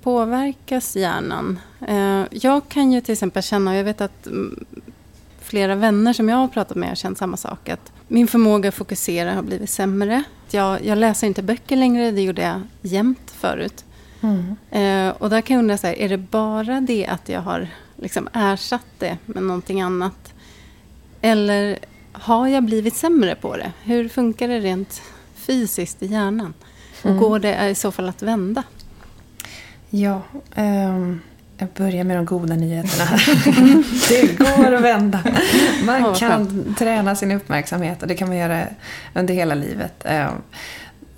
[0.04, 1.60] påverkas hjärnan?
[1.88, 4.66] Eh, jag kan ju till exempel känna, och jag vet att mm,
[5.42, 8.76] flera vänner som jag har pratat med har känt samma sak, att min förmåga att
[8.76, 10.24] fokusera har blivit sämre.
[10.52, 13.86] Jag, jag läser inte böcker längre, det gjorde jag jämt förut.
[14.22, 14.56] Mm.
[14.72, 17.68] Eh, och där kan jag undra, så här, är det bara det att jag har
[17.96, 20.34] liksom ersatt det med någonting annat?
[21.22, 21.80] Eller
[22.12, 23.72] har jag blivit sämre på det?
[23.84, 25.02] Hur funkar det rent
[25.36, 26.54] fysiskt i hjärnan?
[27.04, 27.20] Och Mm.
[27.22, 28.64] går det i så fall att vända?
[29.90, 30.22] Ja,
[30.56, 31.20] ehm,
[31.58, 33.20] jag börjar med de goda nyheterna.
[34.10, 35.20] det går att vända.
[35.86, 38.66] Man kan träna sin uppmärksamhet och det kan man göra
[39.16, 39.94] under hela livet.
[40.06, 40.34] Ehm,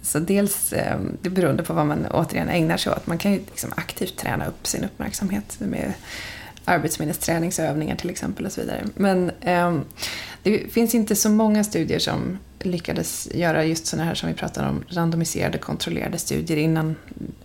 [0.02, 3.08] Så dels, ehm, det beroende på vad man återigen ägnar sig åt.
[3.08, 5.94] Man kan ju liksom aktivt träna upp sin uppmärksamhet med
[6.70, 8.86] arbetsminnesträningsövningar till exempel och så vidare.
[8.96, 9.80] Men eh,
[10.44, 14.70] det finns inte så många studier som lyckades göra just sådana här som vi pratade
[14.70, 16.96] om, randomiserade kontrollerade studier innan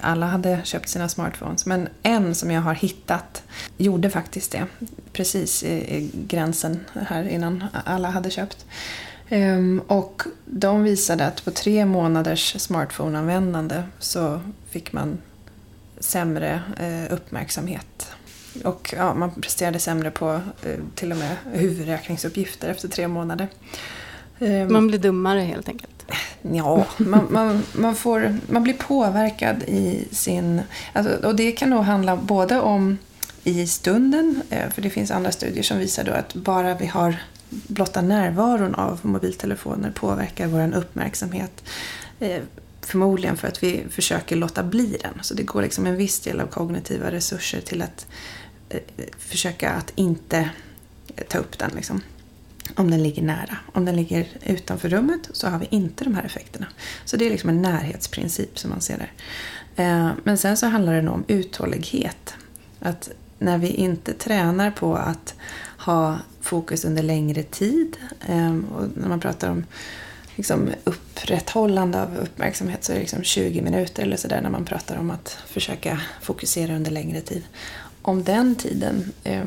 [0.01, 1.67] alla hade köpt sina smartphones.
[1.67, 3.43] Men en som jag har hittat
[3.77, 4.67] gjorde faktiskt det,
[5.13, 8.67] precis i, i gränsen här innan alla hade köpt.
[9.31, 15.19] Um, och de visade att på tre månaders smartphoneanvändande så fick man
[15.99, 18.14] sämre eh, uppmärksamhet.
[18.65, 23.49] Och ja, man presterade sämre på eh, till och med huvudräkningsuppgifter efter tre månader.
[24.39, 25.91] Ehm, Man blir dummare helt enkelt.
[26.43, 30.61] Ja, man, man, man, får, man blir påverkad i sin...
[30.93, 32.99] Alltså, och det kan nog handla både om
[33.45, 37.17] i stunden, eh, för det finns andra studier som visar då att bara vi har
[37.51, 41.65] blotta närvaron av mobiltelefoner påverkar vår uppmärksamhet.
[42.21, 42.43] Eh,
[42.87, 45.13] Förmodligen för att vi försöker låta bli den.
[45.23, 48.07] Så det går liksom en viss del av kognitiva resurser till att
[48.69, 48.81] Eh,
[49.19, 50.51] försöka att inte
[51.29, 51.71] ta upp den.
[51.77, 52.03] Liksom
[52.75, 53.57] om den ligger nära.
[53.73, 56.67] Om den ligger utanför rummet så har vi inte de här effekterna.
[57.05, 59.13] Så det är liksom en närhetsprincip som man ser där.
[59.77, 62.35] Eh, men sen så handlar det nog om uthållighet.
[62.81, 65.35] Att när vi inte tränar på att
[65.79, 69.65] ha fokus under längre tid ehm, och när man pratar om
[70.37, 74.97] liksom upprätthållande av uppmärksamhet så är det liksom 20 minuter eller sådär när man pratar
[74.97, 77.43] om att försöka fokusera under längre tid
[78.05, 79.45] om den tiden eh,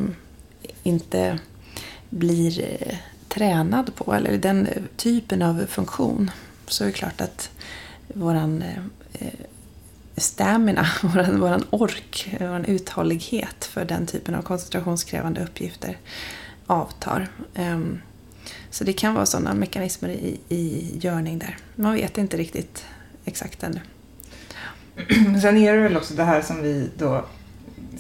[0.83, 1.39] inte
[2.09, 2.97] blir eh,
[3.27, 6.31] tränad på, eller den eh, typen av funktion,
[6.67, 7.49] så är det klart att
[8.07, 8.77] våran eh,
[9.13, 9.33] eh
[10.17, 15.97] stamina, våran, våran ork, våran uthållighet för den typen av koncentrationskrävande uppgifter
[16.67, 17.27] avtar.
[17.55, 18.01] Ehm,
[18.69, 21.57] så det kan vara sådana mekanismer i, i görning där.
[21.75, 22.85] Man vet inte riktigt
[23.25, 23.79] exakt ännu.
[25.41, 27.25] Sen är det väl också det här som vi då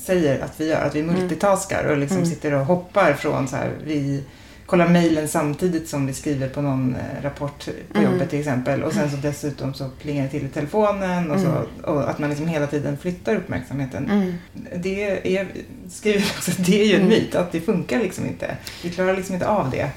[0.07, 1.15] säger att vi gör, att vi Mm.
[1.15, 4.23] multitaskar och liksom sitter och hoppar från så här, vi
[4.65, 8.11] kollar mejlen samtidigt som vi skriver på någon eh, rapport på Mm.
[8.11, 11.51] jobbet till exempel och sen så dessutom så plingar det till i telefonen och, så,
[11.91, 14.09] och att man liksom hela tiden flyttar uppmärksamheten.
[14.11, 14.33] Mm.
[14.75, 15.03] Det
[15.37, 15.47] är,
[15.89, 17.09] skriver också, det är ju en Mm.
[17.09, 18.55] myt att det funkar liksom inte.
[18.83, 19.89] Vi klarar liksom inte av det.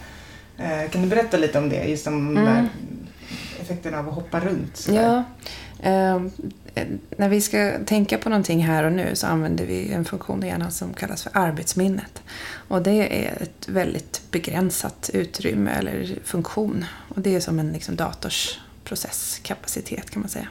[0.59, 2.67] Eh, Kan du berätta lite om det, just om de Mm.
[3.61, 4.89] effekterna av att hoppa runt?
[4.93, 5.25] Ja.
[7.17, 10.47] När vi ska tänka på någonting här och nu så använder vi en funktion i
[10.47, 12.23] hjärnan som kallas för arbetsminnet.
[12.69, 16.85] Och det är ett väldigt begränsat utrymme eller funktion.
[17.09, 20.49] Och det är som en liksom, dators processkapacitet kan man säga.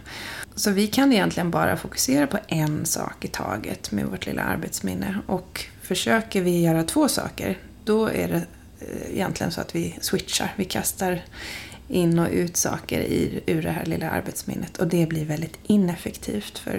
[0.55, 5.17] Så vi kan egentligen bara fokusera på en sak i taget med vårt lilla arbetsminne.
[5.27, 8.45] Och försöker vi göra två saker, då är det
[8.79, 10.53] eh, egentligen så att vi switchar.
[10.55, 11.21] Vi kastar
[11.89, 14.77] in och ut saker i, ur det här lilla arbetsminnet.
[14.77, 16.57] Och det blir väldigt ineffektivt.
[16.57, 16.71] För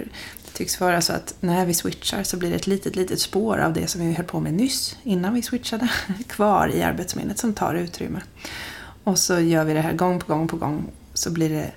[0.45, 3.57] det tycks vara så att när vi switchar så blir det ett litet, litet spår
[3.57, 5.89] av det som vi höll på med nyss, innan vi switchade,
[6.27, 8.21] kvar i arbetsminnet som tar utrymme.
[9.03, 11.71] Och så gör vi det här gång på gång på gång så blir det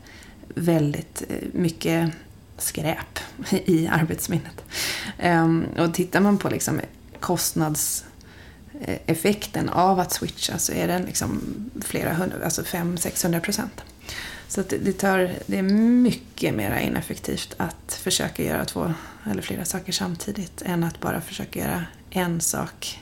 [0.55, 2.11] väldigt eh, mycket
[2.59, 3.19] skräp
[3.51, 4.65] i arbetsminnet.
[5.19, 6.81] Ehm, och tittar man på liksom
[7.21, 8.05] kostnads
[8.81, 11.41] Eh, effekten av att switcha så är den liksom
[11.81, 13.83] flera hundra, alltså 500-600 procent.
[14.49, 18.95] Så att det, det, tar, det är mycket mer ineffektivt att försöka göra två
[19.31, 23.01] eller flera saker samtidigt än att bara försöka göra en sak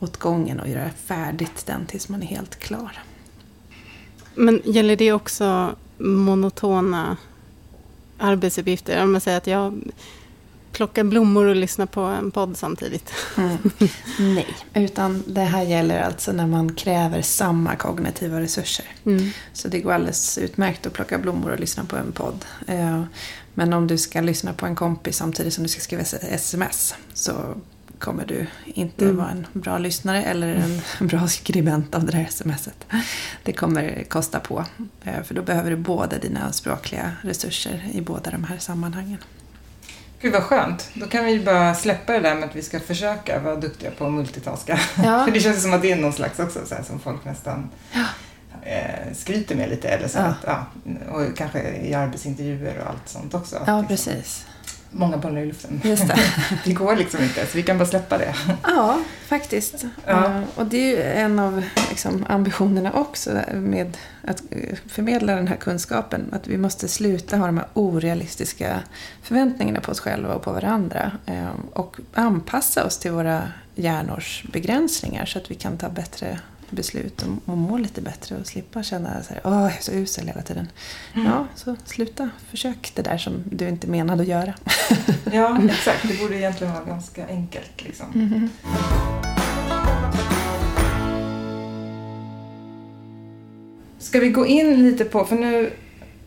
[0.00, 2.98] åt gången och göra färdigt den tills man är helt klar.
[4.34, 7.16] Men gäller det också monotona
[8.18, 9.02] arbetsuppgifter?
[9.02, 9.82] Om man säger att jag
[10.72, 13.12] plockar blommor och lyssnar på en podd samtidigt.
[13.36, 13.58] Mm.
[14.34, 18.86] Nej, utan det här gäller alltså när man kräver samma kognitiva resurser.
[19.06, 19.30] Mm.
[19.52, 22.44] Så det går alldeles utmärkt att plocka blommor och lyssna på en podd.
[22.66, 23.02] Eh,
[23.54, 27.32] Men om du ska lyssna på en kompis samtidigt som du ska skriva sms så
[27.98, 29.16] kommer du inte Mm.
[29.16, 32.86] vara en bra lyssnare eller en bra skribent av det där smset.
[33.42, 34.64] Det kommer kosta på.
[35.04, 39.18] eh, För då behöver du båda dina språkliga resurser i båda de här sammanhangen.
[40.20, 40.90] Gud vad skönt.
[40.94, 44.06] Då kan vi bara släppa det där med att vi ska försöka vara duktiga på
[44.06, 44.80] att multitaska.
[45.04, 45.24] Ja.
[45.24, 47.70] För det känns som att det är någon slags också så här, som folk nästan
[48.62, 49.88] eh, skryter med lite.
[49.88, 50.24] Eller så Ja.
[50.24, 50.66] att, ja,
[51.10, 53.56] och kanske i arbetsintervjuer och allt sånt också.
[53.66, 54.46] Ja, liksom, precis.
[54.92, 55.80] Många bollar i luften.
[55.84, 56.18] Just det.
[56.64, 58.34] det går liksom inte, så vi kan bara släppa det.
[58.62, 59.84] Ja, faktiskt.
[60.06, 60.24] Ja.
[60.26, 65.48] Eh, Och det är ju en av liksom, ambitionerna också med att eh, förmedla den
[65.48, 66.28] här kunskapen.
[66.32, 68.80] Att vi måste sluta ha de här orealistiska
[69.22, 71.12] förväntningarna på oss själva och på varandra.
[71.26, 73.42] eh, Och anpassa oss till våra
[73.74, 76.38] hjärnors begränsningar så att vi kan ta bättre
[76.70, 79.92] beslut och- och må lite bättre och slippa känna så här, åh, jag är så
[79.92, 80.68] usel hela tiden.
[81.14, 82.30] Ja, så sluta.
[82.50, 84.54] Försök det där som du inte menade att göra.
[85.32, 86.08] Ja, exakt.
[86.08, 87.82] Det borde egentligen vara ganska enkelt.
[87.84, 88.06] Liksom.
[88.14, 88.48] Mm.
[93.98, 95.70] Ska vi gå in lite på, för nu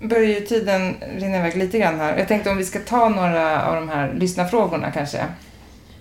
[0.01, 2.17] börjar ju tiden rinna iväg lite grann här.
[2.17, 5.25] Jag tänkte om vi ska ta några av de här lyssnarfrågorna kanske.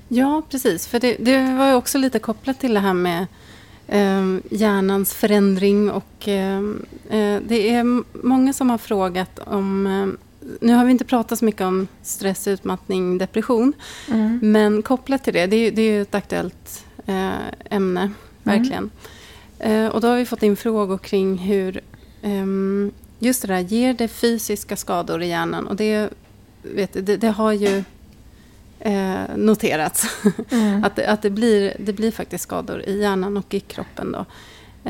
[0.08, 0.86] Ja, precis.
[0.86, 3.26] För det, det var ju också lite kopplat till det här med
[3.88, 5.90] eh, hjärnans förändring.
[5.90, 6.58] Och, eh,
[7.08, 9.86] eh, det är många som har frågat om...
[9.86, 10.06] Eh,
[10.60, 13.72] nu har vi inte pratat så mycket om stress, utmattning, depression.
[14.08, 14.38] Mm.
[14.42, 17.32] Men kopplat till det, det är, det är ju ett aktuellt eh,
[17.70, 18.10] ämne,
[18.42, 18.90] verkligen.
[19.58, 21.80] Eh, och då har vi fått in frågor kring hur...
[22.22, 25.66] ehm, just det där, ger det fysiska skador i hjärnan?
[25.66, 26.10] Och det,
[26.62, 27.84] vet, det, det har ju
[28.82, 30.06] eh, noterats.
[30.50, 30.84] Mm.
[30.84, 34.12] Att, det, att det, blir, det blir faktiskt skador i hjärnan och i kroppen.
[34.12, 34.18] Då.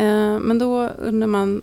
[0.01, 1.63] Eh, men då undrar man...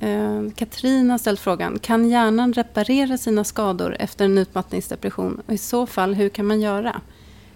[0.00, 1.78] Eh, Katrin har ställt frågan.
[1.78, 5.42] Kan hjärnan reparera sina skador efter en utmattningsdepression?
[5.46, 7.00] Och I så fall, hur kan man göra?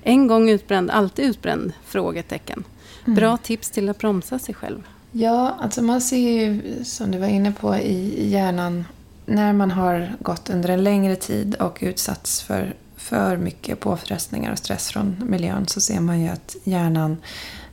[0.03, 1.73] En gång utbränd, alltid utbränd?
[1.85, 2.65] Frågetecken.
[3.05, 4.83] Bra tips till att bromsa sig själv.
[5.13, 8.85] Ja, alltså man ser ju, som du var inne på, i hjärnan
[9.27, 12.75] när man har gått under en längre tid och utsatts för
[13.09, 17.17] för mycket påfrestningar och stress från miljön så ser man ju att hjärnan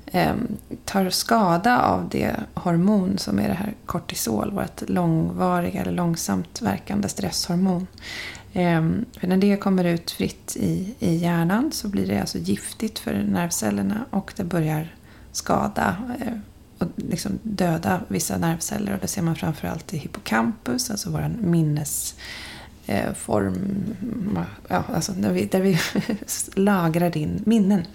[0.05, 0.33] eh,
[0.85, 7.09] tar skada av det hormon som är det här kortisol, vårt långvariga eller långsamt verkande
[7.09, 7.87] stresshormon.
[8.53, 8.83] Eh,
[9.19, 13.13] för när det kommer ut fritt i, i hjärnan så blir det alltså giftigt för
[13.13, 14.95] nervcellerna och det börjar
[15.31, 16.33] skada eh,
[16.77, 18.93] och liksom döda vissa nervceller.
[18.93, 21.35] Och det ser man framförallt i hippocampus, alltså vår
[22.85, 23.53] Eh, form...
[24.01, 25.77] Mm, ja, alltså där vi, där vi
[26.61, 27.85] lagrar in minnen.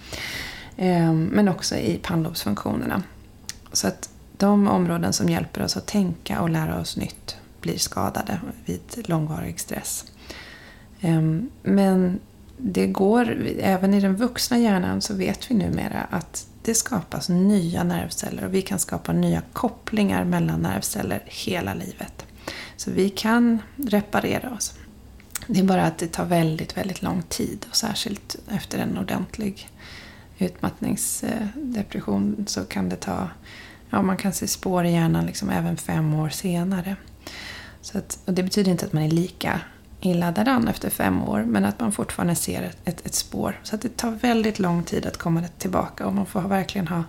[0.77, 3.03] Ehm, men också i pannlobsfunktionerna.
[3.71, 8.41] Så att de områden som hjälper oss att tänka och lära oss nytt blir skadade
[8.65, 10.05] vid långvarig stress.
[11.01, 12.19] Ehm, men
[12.57, 17.83] det går, även i den vuxna hjärnan så vet vi numera att det skapas nya
[17.83, 22.25] nervceller och vi kan skapa nya kopplingar mellan nervceller hela livet.
[22.77, 24.73] Så vi kan reparera oss.
[25.53, 29.69] Det är bara att det tar väldigt, väldigt lång tid och särskilt efter en ordentlig
[30.37, 33.29] utmattningsdepression så kan det ta,
[33.89, 36.95] ja man kan se spår i hjärnan liksom även fem år senare.
[37.81, 39.61] Så att, och det betyder inte att man är lika
[40.01, 43.59] illa däran efter fem år men att man fortfarande ser ett, ett, ett, spår.
[43.63, 47.03] Så att det tar väldigt lång tid att komma tillbaka och man får verkligen ha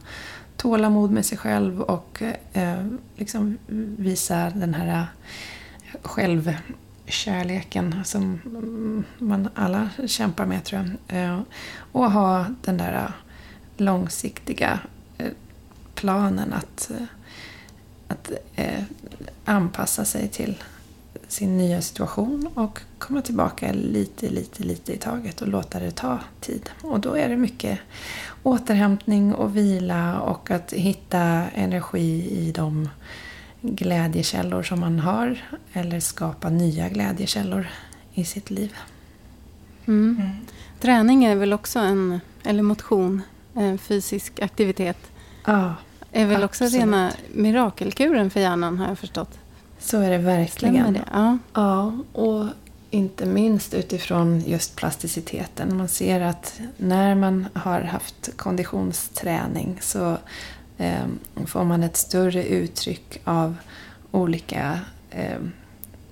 [0.56, 2.22] tålamod med sig själv och
[2.52, 2.86] eh,
[3.16, 3.58] liksom
[3.98, 5.04] visa den här eh,
[6.02, 6.54] själv
[7.12, 8.40] kärleken som
[9.18, 11.22] man alla kämpar med tror jag.
[11.22, 11.40] Eh,
[11.92, 13.10] och ha den där eh,
[13.76, 14.78] långsiktiga
[15.18, 15.30] eh,
[15.94, 16.90] planen att,
[18.08, 18.30] att
[19.44, 20.62] anpassa sig till
[21.28, 26.18] sin nya situation och komma tillbaka lite, lite, lite i taget och låta det ta
[26.40, 26.70] tid.
[26.82, 27.78] Och då är det mycket
[28.42, 31.20] återhämtning och vila och att hitta
[31.54, 32.88] energi i de
[33.62, 37.66] glädjekällor som man har eller skapa nya glädjekällor
[38.14, 38.74] i sitt liv.
[39.86, 40.16] Mm.
[40.20, 40.36] Mm.
[40.80, 43.22] Träning är väl också en, eller motion,
[43.54, 44.98] en fysisk aktivitet.
[45.44, 45.74] Ja,
[46.12, 46.84] är väl också absolut.
[46.84, 49.38] rena mirakelkuren för hjärnan har jag förstått.
[49.78, 50.92] Så är det verkligen.
[50.92, 51.04] Det?
[51.12, 51.38] Ja.
[51.52, 52.46] ja, och
[52.90, 55.76] inte minst utifrån just plasticiteten.
[55.76, 60.18] Man ser att när man har haft konditionsträning så
[61.46, 63.56] får man ett större uttryck av
[64.10, 65.38] olika eh,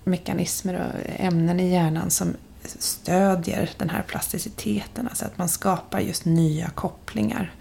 [0.04, 5.08] mekanismer och ämnen i hjärnan som stödjer den här plasticiteten.
[5.08, 7.52] Alltså att man skapar just nya kopplingar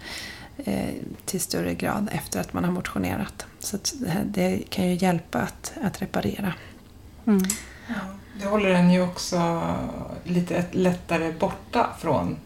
[0.56, 0.94] eh,
[1.24, 3.46] till större grad efter att man har motionerat.
[3.58, 3.78] Så
[4.24, 6.54] det kan ju hjälpa att, att reparera.
[7.26, 7.42] Mm.
[7.88, 7.94] Ja,
[8.40, 9.62] det håller en ju också
[10.24, 12.36] lite lättare borta från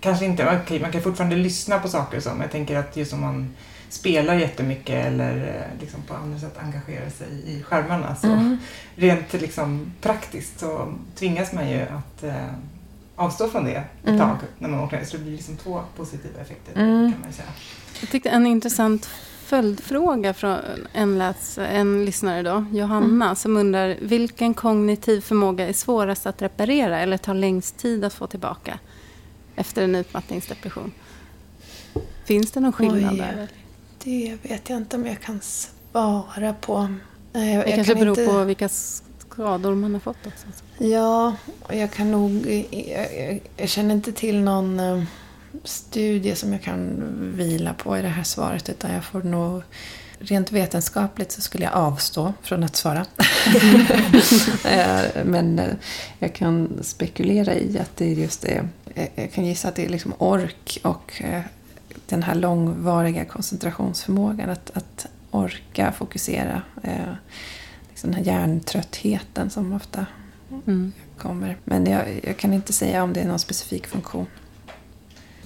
[0.00, 3.20] Kanske inte, okay, man kan fortfarande lyssna på saker men jag tänker att just om
[3.20, 3.54] man
[3.92, 8.58] spelar jättemycket eller eh, liksom på andra sätt engagerar sig i skärmarna så mm.
[8.96, 12.46] rent liksom praktiskt så tvingas man ju att eh,
[13.16, 14.18] avstå från det ett mm.
[14.18, 17.12] tag när man åker Så det blir liksom två positiva effekter mm.
[17.12, 17.48] kan man säga.
[18.00, 19.10] Jag tyckte en intressant
[19.44, 20.58] följdfråga från
[20.92, 23.36] en, läs, en lyssnare då, Johanna, mm.
[23.36, 28.26] som undrar vilken kognitiv förmåga är svårast att reparera eller tar längst tid att få
[28.26, 28.78] tillbaka
[29.56, 30.92] efter en utmattningsdepression?
[32.24, 33.48] Finns det någon skillnad Oj, där?
[34.04, 36.94] Det vet jag inte om jag kan svara på.
[37.32, 38.32] Jag, det jag kanske beror inte...
[38.32, 38.68] på vilka
[39.18, 40.46] skador man har fått också.
[40.78, 42.46] Ja, och jag kan nog...
[42.70, 45.02] Jag, jag, känner inte till någon eh,
[45.64, 47.02] studie som jag kan
[47.36, 49.62] vila på i det här svaret utan jag får nog
[50.24, 53.06] Rent vetenskapligt så skulle jag avstå från att svara.
[54.64, 55.74] Eh, men eh,
[56.18, 58.68] jag kan spekulera i att det är just det.
[59.14, 61.22] Jag kan gissa att det är liksom ork och
[62.12, 64.50] den här långvariga koncentrationsförmågan.
[64.50, 66.62] Att, att orka fokusera.
[67.88, 70.06] Liksom den här hjärntröttheten som ofta
[70.66, 70.92] mm.
[71.18, 71.56] kommer.
[71.64, 74.26] Men jag, jag kan inte säga om det är någon specifik funktion.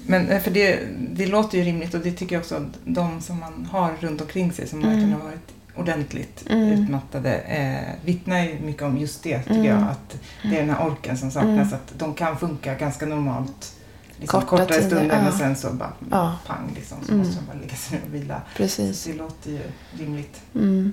[0.07, 0.81] Men eh, för det,
[1.13, 4.21] det låter ju rimligt och det tycker jag också att de som man har runt
[4.21, 4.91] omkring sig som mm.
[4.91, 6.69] verkligen har varit ordentligt mm.
[6.69, 9.67] utmattade eh, vittnar ju mycket om just det tycker mm.
[9.67, 9.83] jag.
[9.83, 11.69] Att det är den här orken som saknas.
[11.69, 11.75] Mm.
[11.75, 13.77] Att de kan funka ganska normalt
[14.21, 15.23] liksom, Korta kortare tider, stunder ja.
[15.23, 16.39] men sen så bara ja.
[16.47, 16.99] pang liksom.
[17.07, 18.43] Så måste de bara lägga sig och vila.
[18.57, 19.05] Precis.
[19.05, 19.61] Det låter ju
[19.99, 20.41] rimligt.
[20.55, 20.93] Mm.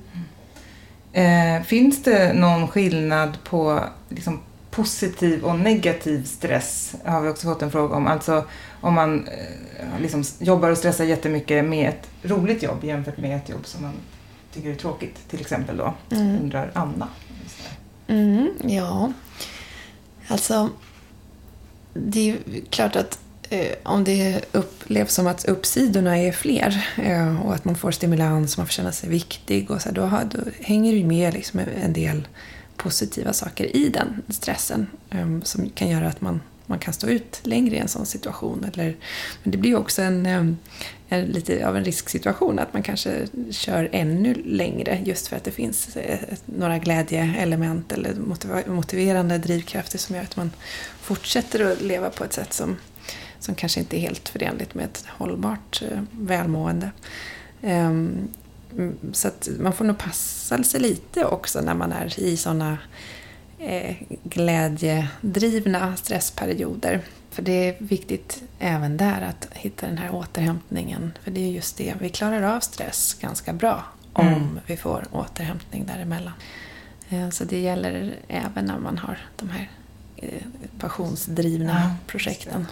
[1.14, 4.40] Eh, finns det någon skillnad på liksom,
[4.72, 6.96] positiv och negativ stress?
[7.06, 8.08] har vi också fått en fråga om.
[8.08, 8.46] Alltså
[8.82, 13.50] om man eh, liksom jobbar och stressar jättemycket med ett roligt jobb jämfört med ett
[13.50, 13.94] jobb som man
[14.54, 15.94] tycker är tråkigt till exempel då.
[16.12, 16.42] Mm.
[16.42, 17.08] Undrar Anna.
[18.08, 19.12] Mm, ja,
[20.28, 20.70] alltså
[21.94, 22.38] det är
[22.70, 23.20] klart att
[23.50, 28.58] eh, om det upplevs som att uppsidorna är fler eh, och att man får stimulans,
[28.58, 31.94] man får känna sig viktig och så, då, har, då hänger det med liksom en
[31.94, 32.28] del
[32.78, 37.40] positiva saker i den stressen eh, som kan göra att man man kan stå ut
[37.44, 38.66] längre i en sån situation.
[38.74, 38.96] Eller,
[39.44, 40.46] men det blir också en, eh,
[41.10, 45.52] en, lite av en risksituation att man kanske kör ännu längre just för att det
[45.52, 48.16] finns eh, några glädjeelement eller
[48.70, 50.52] motiverande drivkrafter som gör att man
[51.02, 52.78] fortsätter att leva på ett sätt som,
[53.40, 56.92] som kanske inte är helt förenligt med ett hållbart eh, välmående.
[57.62, 58.28] Ehm,
[58.78, 62.78] mm, så att man får nog passa sig lite också när man är i sådana
[63.66, 67.02] eh, glädjedrivna stressperioder.
[67.32, 71.12] För det är viktigt även där att hitta den här återhämtningen.
[71.24, 73.84] För det är just det, vi klarar av stress ganska bra
[74.14, 74.60] om Mm.
[74.66, 76.34] vi får återhämtning däremellan.
[77.10, 79.70] Eh, Så det gäller även när man har de här
[80.18, 80.30] eh,
[80.80, 82.68] passionsdrivna Ja, projekten.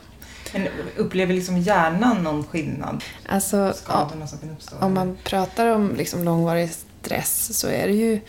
[0.54, 0.68] Men
[0.98, 3.04] upplever liksom hjärnan någon skillnad?
[3.30, 4.76] Alltså, Skadorna som kan uppstå?
[4.80, 6.70] om man pratar om liksom långvarig
[7.04, 8.20] stress så är det ju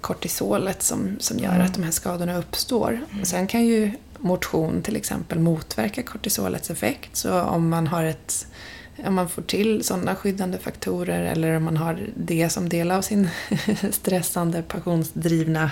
[0.00, 1.66] kortisolet som, som gör Mm.
[1.66, 3.00] att de här skadorna uppstår.
[3.22, 7.16] Sen kan ju motion till exempel motverka kortisolets effekt.
[7.16, 8.46] Så om man har ett
[9.06, 13.02] om man får till sådana skyddande faktorer eller om man har det som del av
[13.02, 13.28] sin
[13.90, 15.70] stressande, passionsdrivna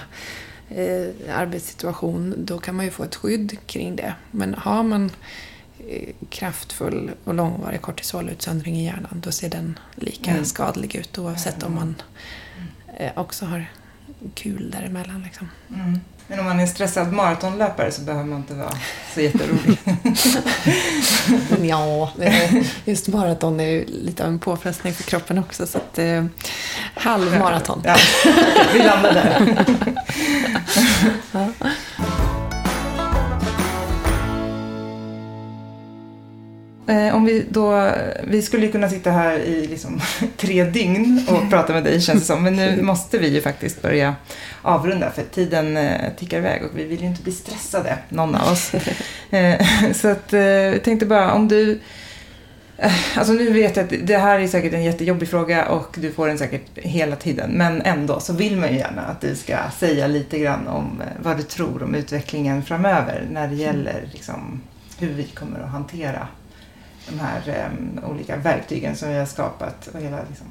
[0.68, 1.06] eh,
[1.36, 4.14] arbetssituation, då kan man ju få ett skydd kring det.
[4.30, 5.10] Men har man
[5.88, 10.44] eh, kraftfull och långvarig kortisolutsöndring i hjärnan, då ser den lika Mm.
[10.44, 12.04] skadlig ut oavsett om man eh,
[13.16, 13.66] också har
[14.34, 15.22] kul däremellan.
[15.22, 15.48] Liksom.
[15.74, 16.00] Mm.
[16.26, 18.72] Men om man är stressad maratonlöpare så behöver man inte vara
[19.14, 19.78] så jätterolig.
[21.70, 25.66] ja, eh, just maraton är ju lite av en påfrestning för kroppen också.
[25.66, 26.24] Så att, eh,
[26.94, 27.82] halv maraton.
[27.84, 27.96] Ja,
[28.72, 29.64] vi landar där.
[31.34, 31.48] Eh,
[37.12, 37.90] Om vi då,
[38.26, 40.00] vi skulle kunna sitta här i liksom
[40.36, 42.42] tre dygn och prata med dig känns det som.
[42.42, 44.14] Men nu måste vi ju faktiskt börja
[44.62, 48.52] avrunda för tiden eh, tickar iväg och vi vill ju inte bli stressade, någon av
[48.52, 48.72] oss.
[49.30, 51.80] Eh, Så att eh, jag tänkte bara om du
[52.78, 56.12] eh, Alltså nu vet jag att det här är säkert en jättejobbig fråga och du
[56.12, 57.50] får den säkert hela tiden.
[57.50, 61.22] Men ändå så vill man ju gärna att du ska säga lite grann om eh,
[61.24, 64.60] vad du tror om utvecklingen framöver när det gäller liksom,
[64.98, 66.28] hur vi kommer att hantera
[67.08, 70.46] de här eh, olika verktygen som vi har skapat och hela liksom,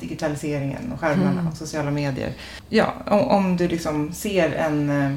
[0.00, 1.46] digitaliseringen och skärmarna Mm.
[1.46, 2.32] och sociala medier.
[2.68, 5.16] Ja, om, om du liksom ser en eh,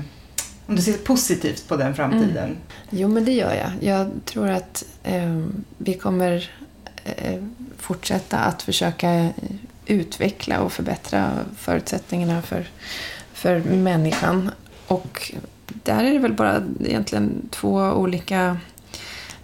[0.67, 2.57] om du ser positivt på den framtiden.
[2.89, 3.71] Jo, men det gör jag.
[3.79, 5.41] Jag tror att eh,
[5.77, 6.49] vi kommer
[7.03, 7.41] eh,
[7.77, 9.29] fortsätta att försöka
[9.85, 12.67] utveckla och förbättra förutsättningarna för,
[13.33, 14.51] för människan.
[14.87, 15.33] Och
[15.67, 18.57] där är det väl bara egentligen två olika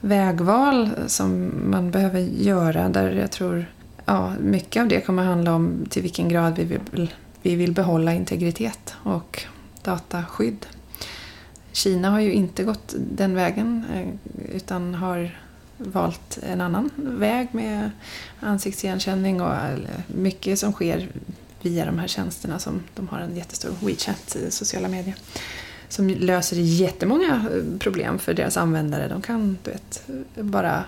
[0.02, 2.90] vägval som man behöver göra.
[2.90, 3.66] Där jag tror
[4.06, 8.14] ja, mycket av det kommer handla om till vilken grad vi vill, vi vill behålla
[8.14, 9.44] integritet och
[9.84, 10.66] dataskydd.
[11.72, 15.40] Kina har ju inte gått den vägen eh, utan har
[15.78, 17.92] valt en annan väg med
[18.40, 19.54] ansiktsigenkänning och
[20.08, 21.08] mycket som sker
[21.62, 25.16] via de här tjänsterna som de har en jättestor WeChat, i sociala medier.
[25.92, 29.08] Som löser jättemånga eh, problem för deras användare.
[29.08, 30.04] De kan du vet,
[30.36, 30.84] bara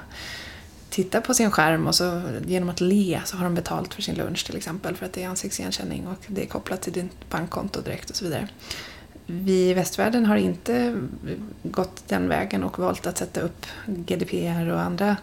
[0.90, 4.16] titta på sin skärm och så genom att le så har de betalt för sin
[4.16, 7.82] lunch till exempel för att det är ansiktsigenkänning och det är kopplat till ditt bankkonto
[7.82, 8.48] direkt och så vidare.
[9.26, 11.02] Vi i västvärlden har inte
[11.64, 15.18] gått den vägen och valt att sätta upp GDPR och andra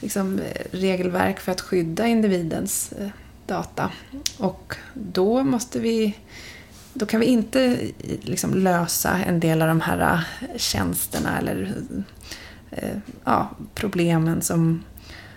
[0.00, 0.40] liksom,
[0.70, 3.08] regelverk för att skydda individens eh,
[3.46, 3.90] data.
[4.38, 6.16] Och då måste vi
[6.98, 7.78] då kan vi inte
[8.22, 10.20] liksom, lösa en del av de här äh,
[10.56, 11.74] tjänsterna eller
[12.70, 14.84] äh, ja, problemen som,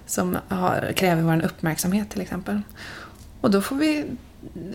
[0.06, 2.62] som har, kräver vår uppmärksamhet till exempel.
[3.42, 4.06] Och då får vi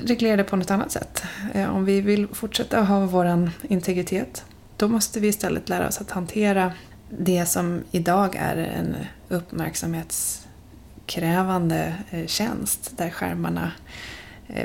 [0.04, 1.22] reglera det på något annat sätt.
[1.54, 4.44] Äh, om vi vill fortsätta ha vår integritet,
[4.76, 6.72] då måste vi istället lära oss att hantera
[7.10, 8.96] det som idag är en
[9.28, 11.94] uppmärksamhetskrävande
[12.26, 13.72] tjänst, där skärmarna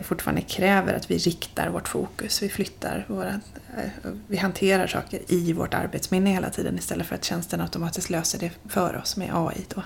[0.04, 2.44] fortfarande kräver att vi riktar vårt fokus.
[2.44, 7.24] Vi flyttar våra, eh, vi hanterar saker i vårt arbetsminne hela tiden istället för att
[7.24, 9.66] tjänsten automatiskt löser det för oss med AI.
[9.76, 9.84] Då.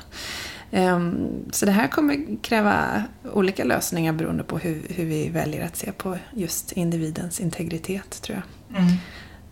[0.72, 5.76] Ehm, Så det här kommer kräva olika lösningar beroende på hur, hur vi väljer att
[5.76, 8.82] se på just individens integritet, tror jag.
[8.82, 8.94] Mm.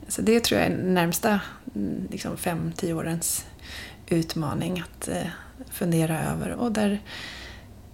[0.07, 1.39] Så det tror jag är närmsta
[1.75, 3.45] mm, liksom fem, tio årens
[4.07, 5.27] utmaning att eh,
[5.71, 6.49] fundera över.
[6.51, 7.01] Och där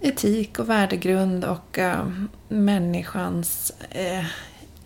[0.00, 2.08] etik och värdegrund och eh,
[2.48, 4.24] människans eh,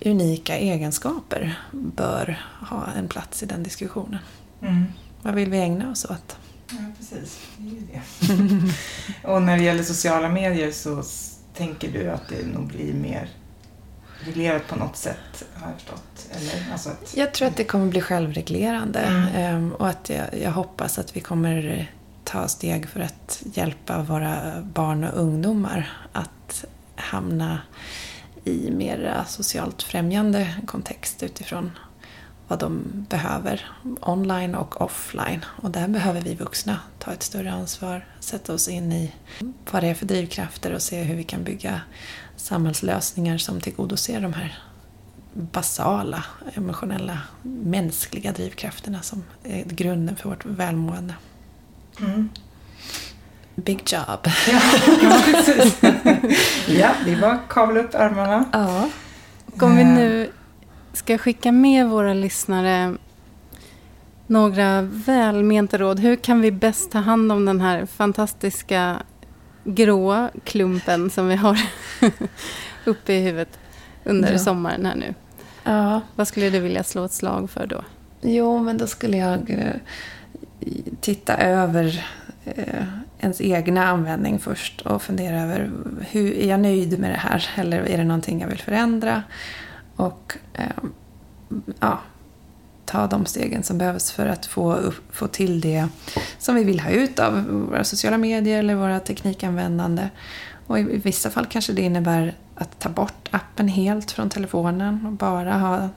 [0.05, 2.41] unika egenskaper bör
[2.71, 4.19] ha en plats i den diskussionen.
[4.63, 4.85] Mm.
[5.23, 6.37] Vad vill vi ägna oss åt?
[6.71, 7.41] Ja, precis.
[7.57, 8.03] Det är ju det.
[9.29, 11.03] och när det gäller sociala medier så
[11.57, 13.29] tänker du att det nog blir mer
[14.21, 16.29] reglerat på något sätt, har jag förstått.
[16.31, 16.73] Eller?
[16.73, 19.29] Alltså att, Jag tror att det kommer bli självreglerande Mm.
[19.35, 21.93] ehm, och att jag, jag hoppas att vi kommer
[22.25, 26.65] ta steg för att hjälpa våra barn och ungdomar att
[26.97, 27.59] hamna
[28.45, 31.71] i mer socialt främjande kontext utifrån
[32.49, 33.71] vad de behöver
[34.01, 35.45] online och offline.
[35.63, 39.13] Och där behöver vi vuxna ta ett större ansvar, sätta oss in i
[39.71, 41.81] vad det är för drivkrafter och se hur vi kan bygga
[42.37, 44.59] samhällslösningar som tillgodoser de här
[45.33, 51.15] basala, emotionella, mänskliga drivkrafterna som är grunden för vårt välmående
[52.01, 52.29] mm.
[53.55, 54.19] Big job.
[54.25, 54.31] ja,
[55.03, 55.79] ja, precis.
[56.69, 58.45] ja, det är bara att kavla upp ärmarna.
[58.53, 58.89] Ja.
[59.61, 60.31] Om vi nu
[60.93, 62.95] ska skicka med våra lyssnare
[64.27, 66.01] några välmenta råd.
[66.01, 69.03] Hur kan vi bäst ta hand om den här fantastiska
[69.65, 71.59] gråa klumpen som vi har
[72.85, 73.59] uppe i huvudet
[74.05, 74.39] under Ja.
[74.39, 75.15] sommaren här nu?
[75.65, 76.01] ja.
[76.17, 77.85] Vad skulle du vilja slå ett slag för då?
[78.21, 79.81] Jo, men då skulle jag eh,
[81.01, 82.07] titta över
[82.45, 82.85] eh,
[83.19, 85.71] ens egna användning först och fundera över
[86.11, 89.23] hur är jag nöjd med det här eller är det någonting jag vill förändra?
[89.97, 90.85] Och eh,
[91.81, 92.01] ja,
[92.85, 95.89] ta de stegen som behövs för att få, upp, få till det
[96.39, 100.09] som vi vill ha ut av våra sociala medier eller våra teknikanvändande.
[100.67, 105.13] Och i vissa fall kanske det innebär att ta bort appen helt från telefonen och
[105.13, 105.89] bara ha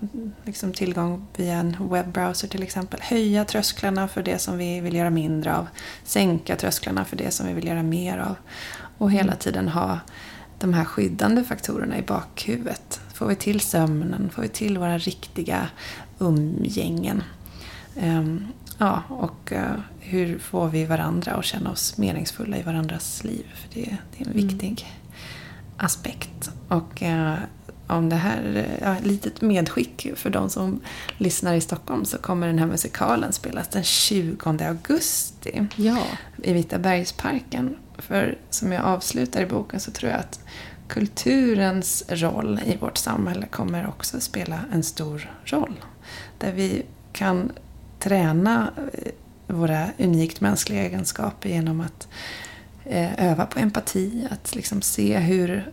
[0.44, 3.00] liksom, tillgång via en webbrowser till exempel.
[3.04, 5.68] Höja trösklarna för det som vi vill göra mindre av.
[6.04, 8.36] Sänka trösklarna för det som vi vill göra mer av.
[8.98, 10.00] Och hela tiden ha
[10.60, 13.00] de här skyddande faktorerna i bakhuvudet.
[13.14, 15.70] Får vi till sömnen, får vi till våra riktiga
[16.20, 17.24] umgängen.
[17.96, 18.48] Ehm,
[18.78, 19.72] ja, och eh,
[20.08, 23.46] hur får vi varandra att känna oss meningsfulla i varandras liv?
[23.56, 24.86] För det, det är en viktig
[25.78, 26.50] aspekt.
[26.68, 27.36] Och eh,
[27.88, 30.82] om det här, ja, ett litet medskick för de som
[31.18, 36.04] lyssnar i Stockholm så kommer den här musikalen spelas den 20 augusti Ja,
[36.44, 37.76] i Vita bergsparken.
[37.98, 40.40] För som jag avslutar i boken så tror jag att
[40.88, 45.74] kulturens roll i vårt samhälle kommer också spela en stor roll.
[46.38, 47.52] Där vi kan
[48.00, 49.12] träna eh,
[49.48, 52.08] våra unikt mänskliga egenskaper genom att
[52.86, 55.72] eh, öva på empati, att liksom se hur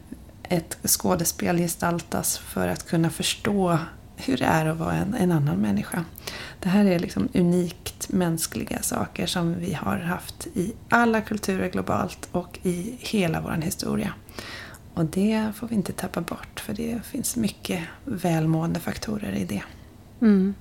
[0.48, 3.78] ett skådespel gestaltas för att kunna förstå
[4.16, 6.04] hur det är att vara en, en annan människa.
[6.60, 12.28] Det här är liksom unikt mänskliga saker som vi har haft i alla kulturer globalt
[12.32, 14.12] och i hela vår historia.
[14.94, 19.62] Och det får vi inte tappa bort för det finns mycket välmående faktorer i det.
[20.20, 20.54] mm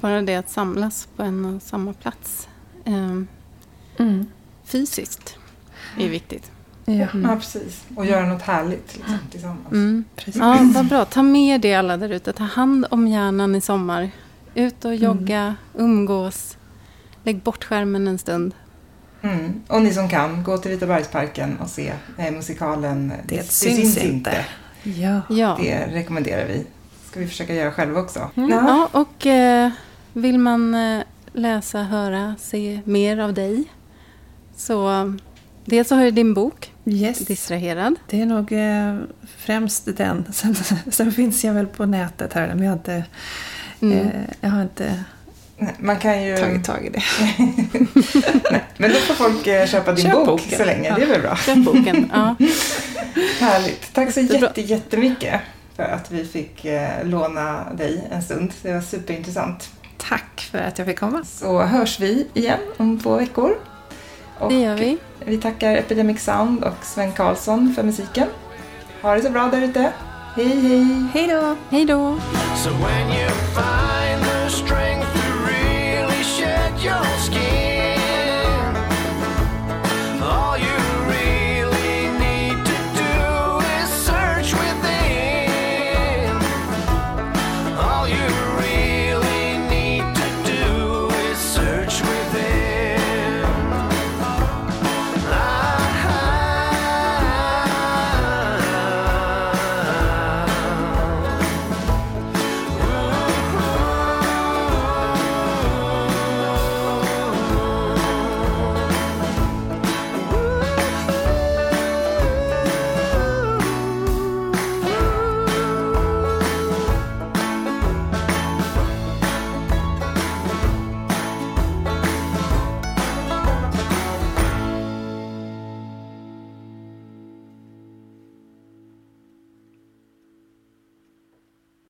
[0.00, 2.48] bara det att samlas på en och samma plats
[2.84, 3.22] eh,
[4.64, 5.36] fysiskt
[5.98, 6.50] är viktigt.
[6.84, 7.84] Ja, Ja, precis.
[7.94, 9.72] Och göra något härligt liksom, tillsammans.
[9.72, 10.04] Mm.
[10.16, 10.36] precis.
[10.36, 11.04] Ja, vad bra.
[11.04, 12.32] Ta med det alla där ute.
[12.32, 14.10] Ta hand om hjärnan i sommar.
[14.54, 16.56] Ut och jogga, umgås.
[17.22, 18.54] Lägg bort skärmen en stund.
[19.22, 19.62] Mm.
[19.66, 24.44] Och ni som kan, gå till Vita bergsparken och se eh, musikalen Det syns inte.
[24.82, 25.20] Ja.
[25.30, 26.66] Ja, Det rekommenderar vi.
[27.10, 28.30] ska vi försöka göra själva också.
[28.34, 28.50] Mm.
[28.50, 29.70] ja och eh,
[30.12, 31.02] vill man eh,
[31.32, 33.64] läsa, höra, se mer av dig
[34.56, 35.14] så
[35.64, 37.18] dels så har du din bok Yes.
[37.18, 37.94] Distraherad.
[38.10, 38.96] Det är nog eh,
[39.36, 40.24] främst den.
[40.32, 40.54] Sen,
[40.90, 43.04] sen finns jag väl på nätet här, men jag har inte,
[43.82, 43.98] Mm.
[43.98, 45.04] eh, jag har inte
[45.78, 46.36] Man kan ju...
[46.36, 47.02] tagit tag i det.
[48.76, 50.58] Men då får folk eh, köpa din Köp bok boken.
[50.58, 50.94] så länge.
[50.94, 51.36] Det är väl bra.
[51.36, 52.10] Köp boken.
[52.14, 52.36] Ja.
[53.40, 53.92] Härligt.
[53.94, 55.40] Tack så jätte, jättemycket
[55.76, 58.52] för att vi fick eh, låna dig en stund.
[58.62, 59.70] Det var superintressant.
[60.08, 61.24] Tack för att jag fick komma.
[61.24, 63.58] Så hörs vi igen om två veckor.
[64.38, 64.98] Och det gör vi.
[65.24, 68.28] Vi tackar Epidemic Sound och Sven Karlsson för musiken.
[69.02, 69.92] Ha det så bra där ute.
[70.36, 71.06] Hej, hej!
[71.12, 71.56] Hej då!
[71.70, 72.18] Hej då!
[72.56, 72.70] So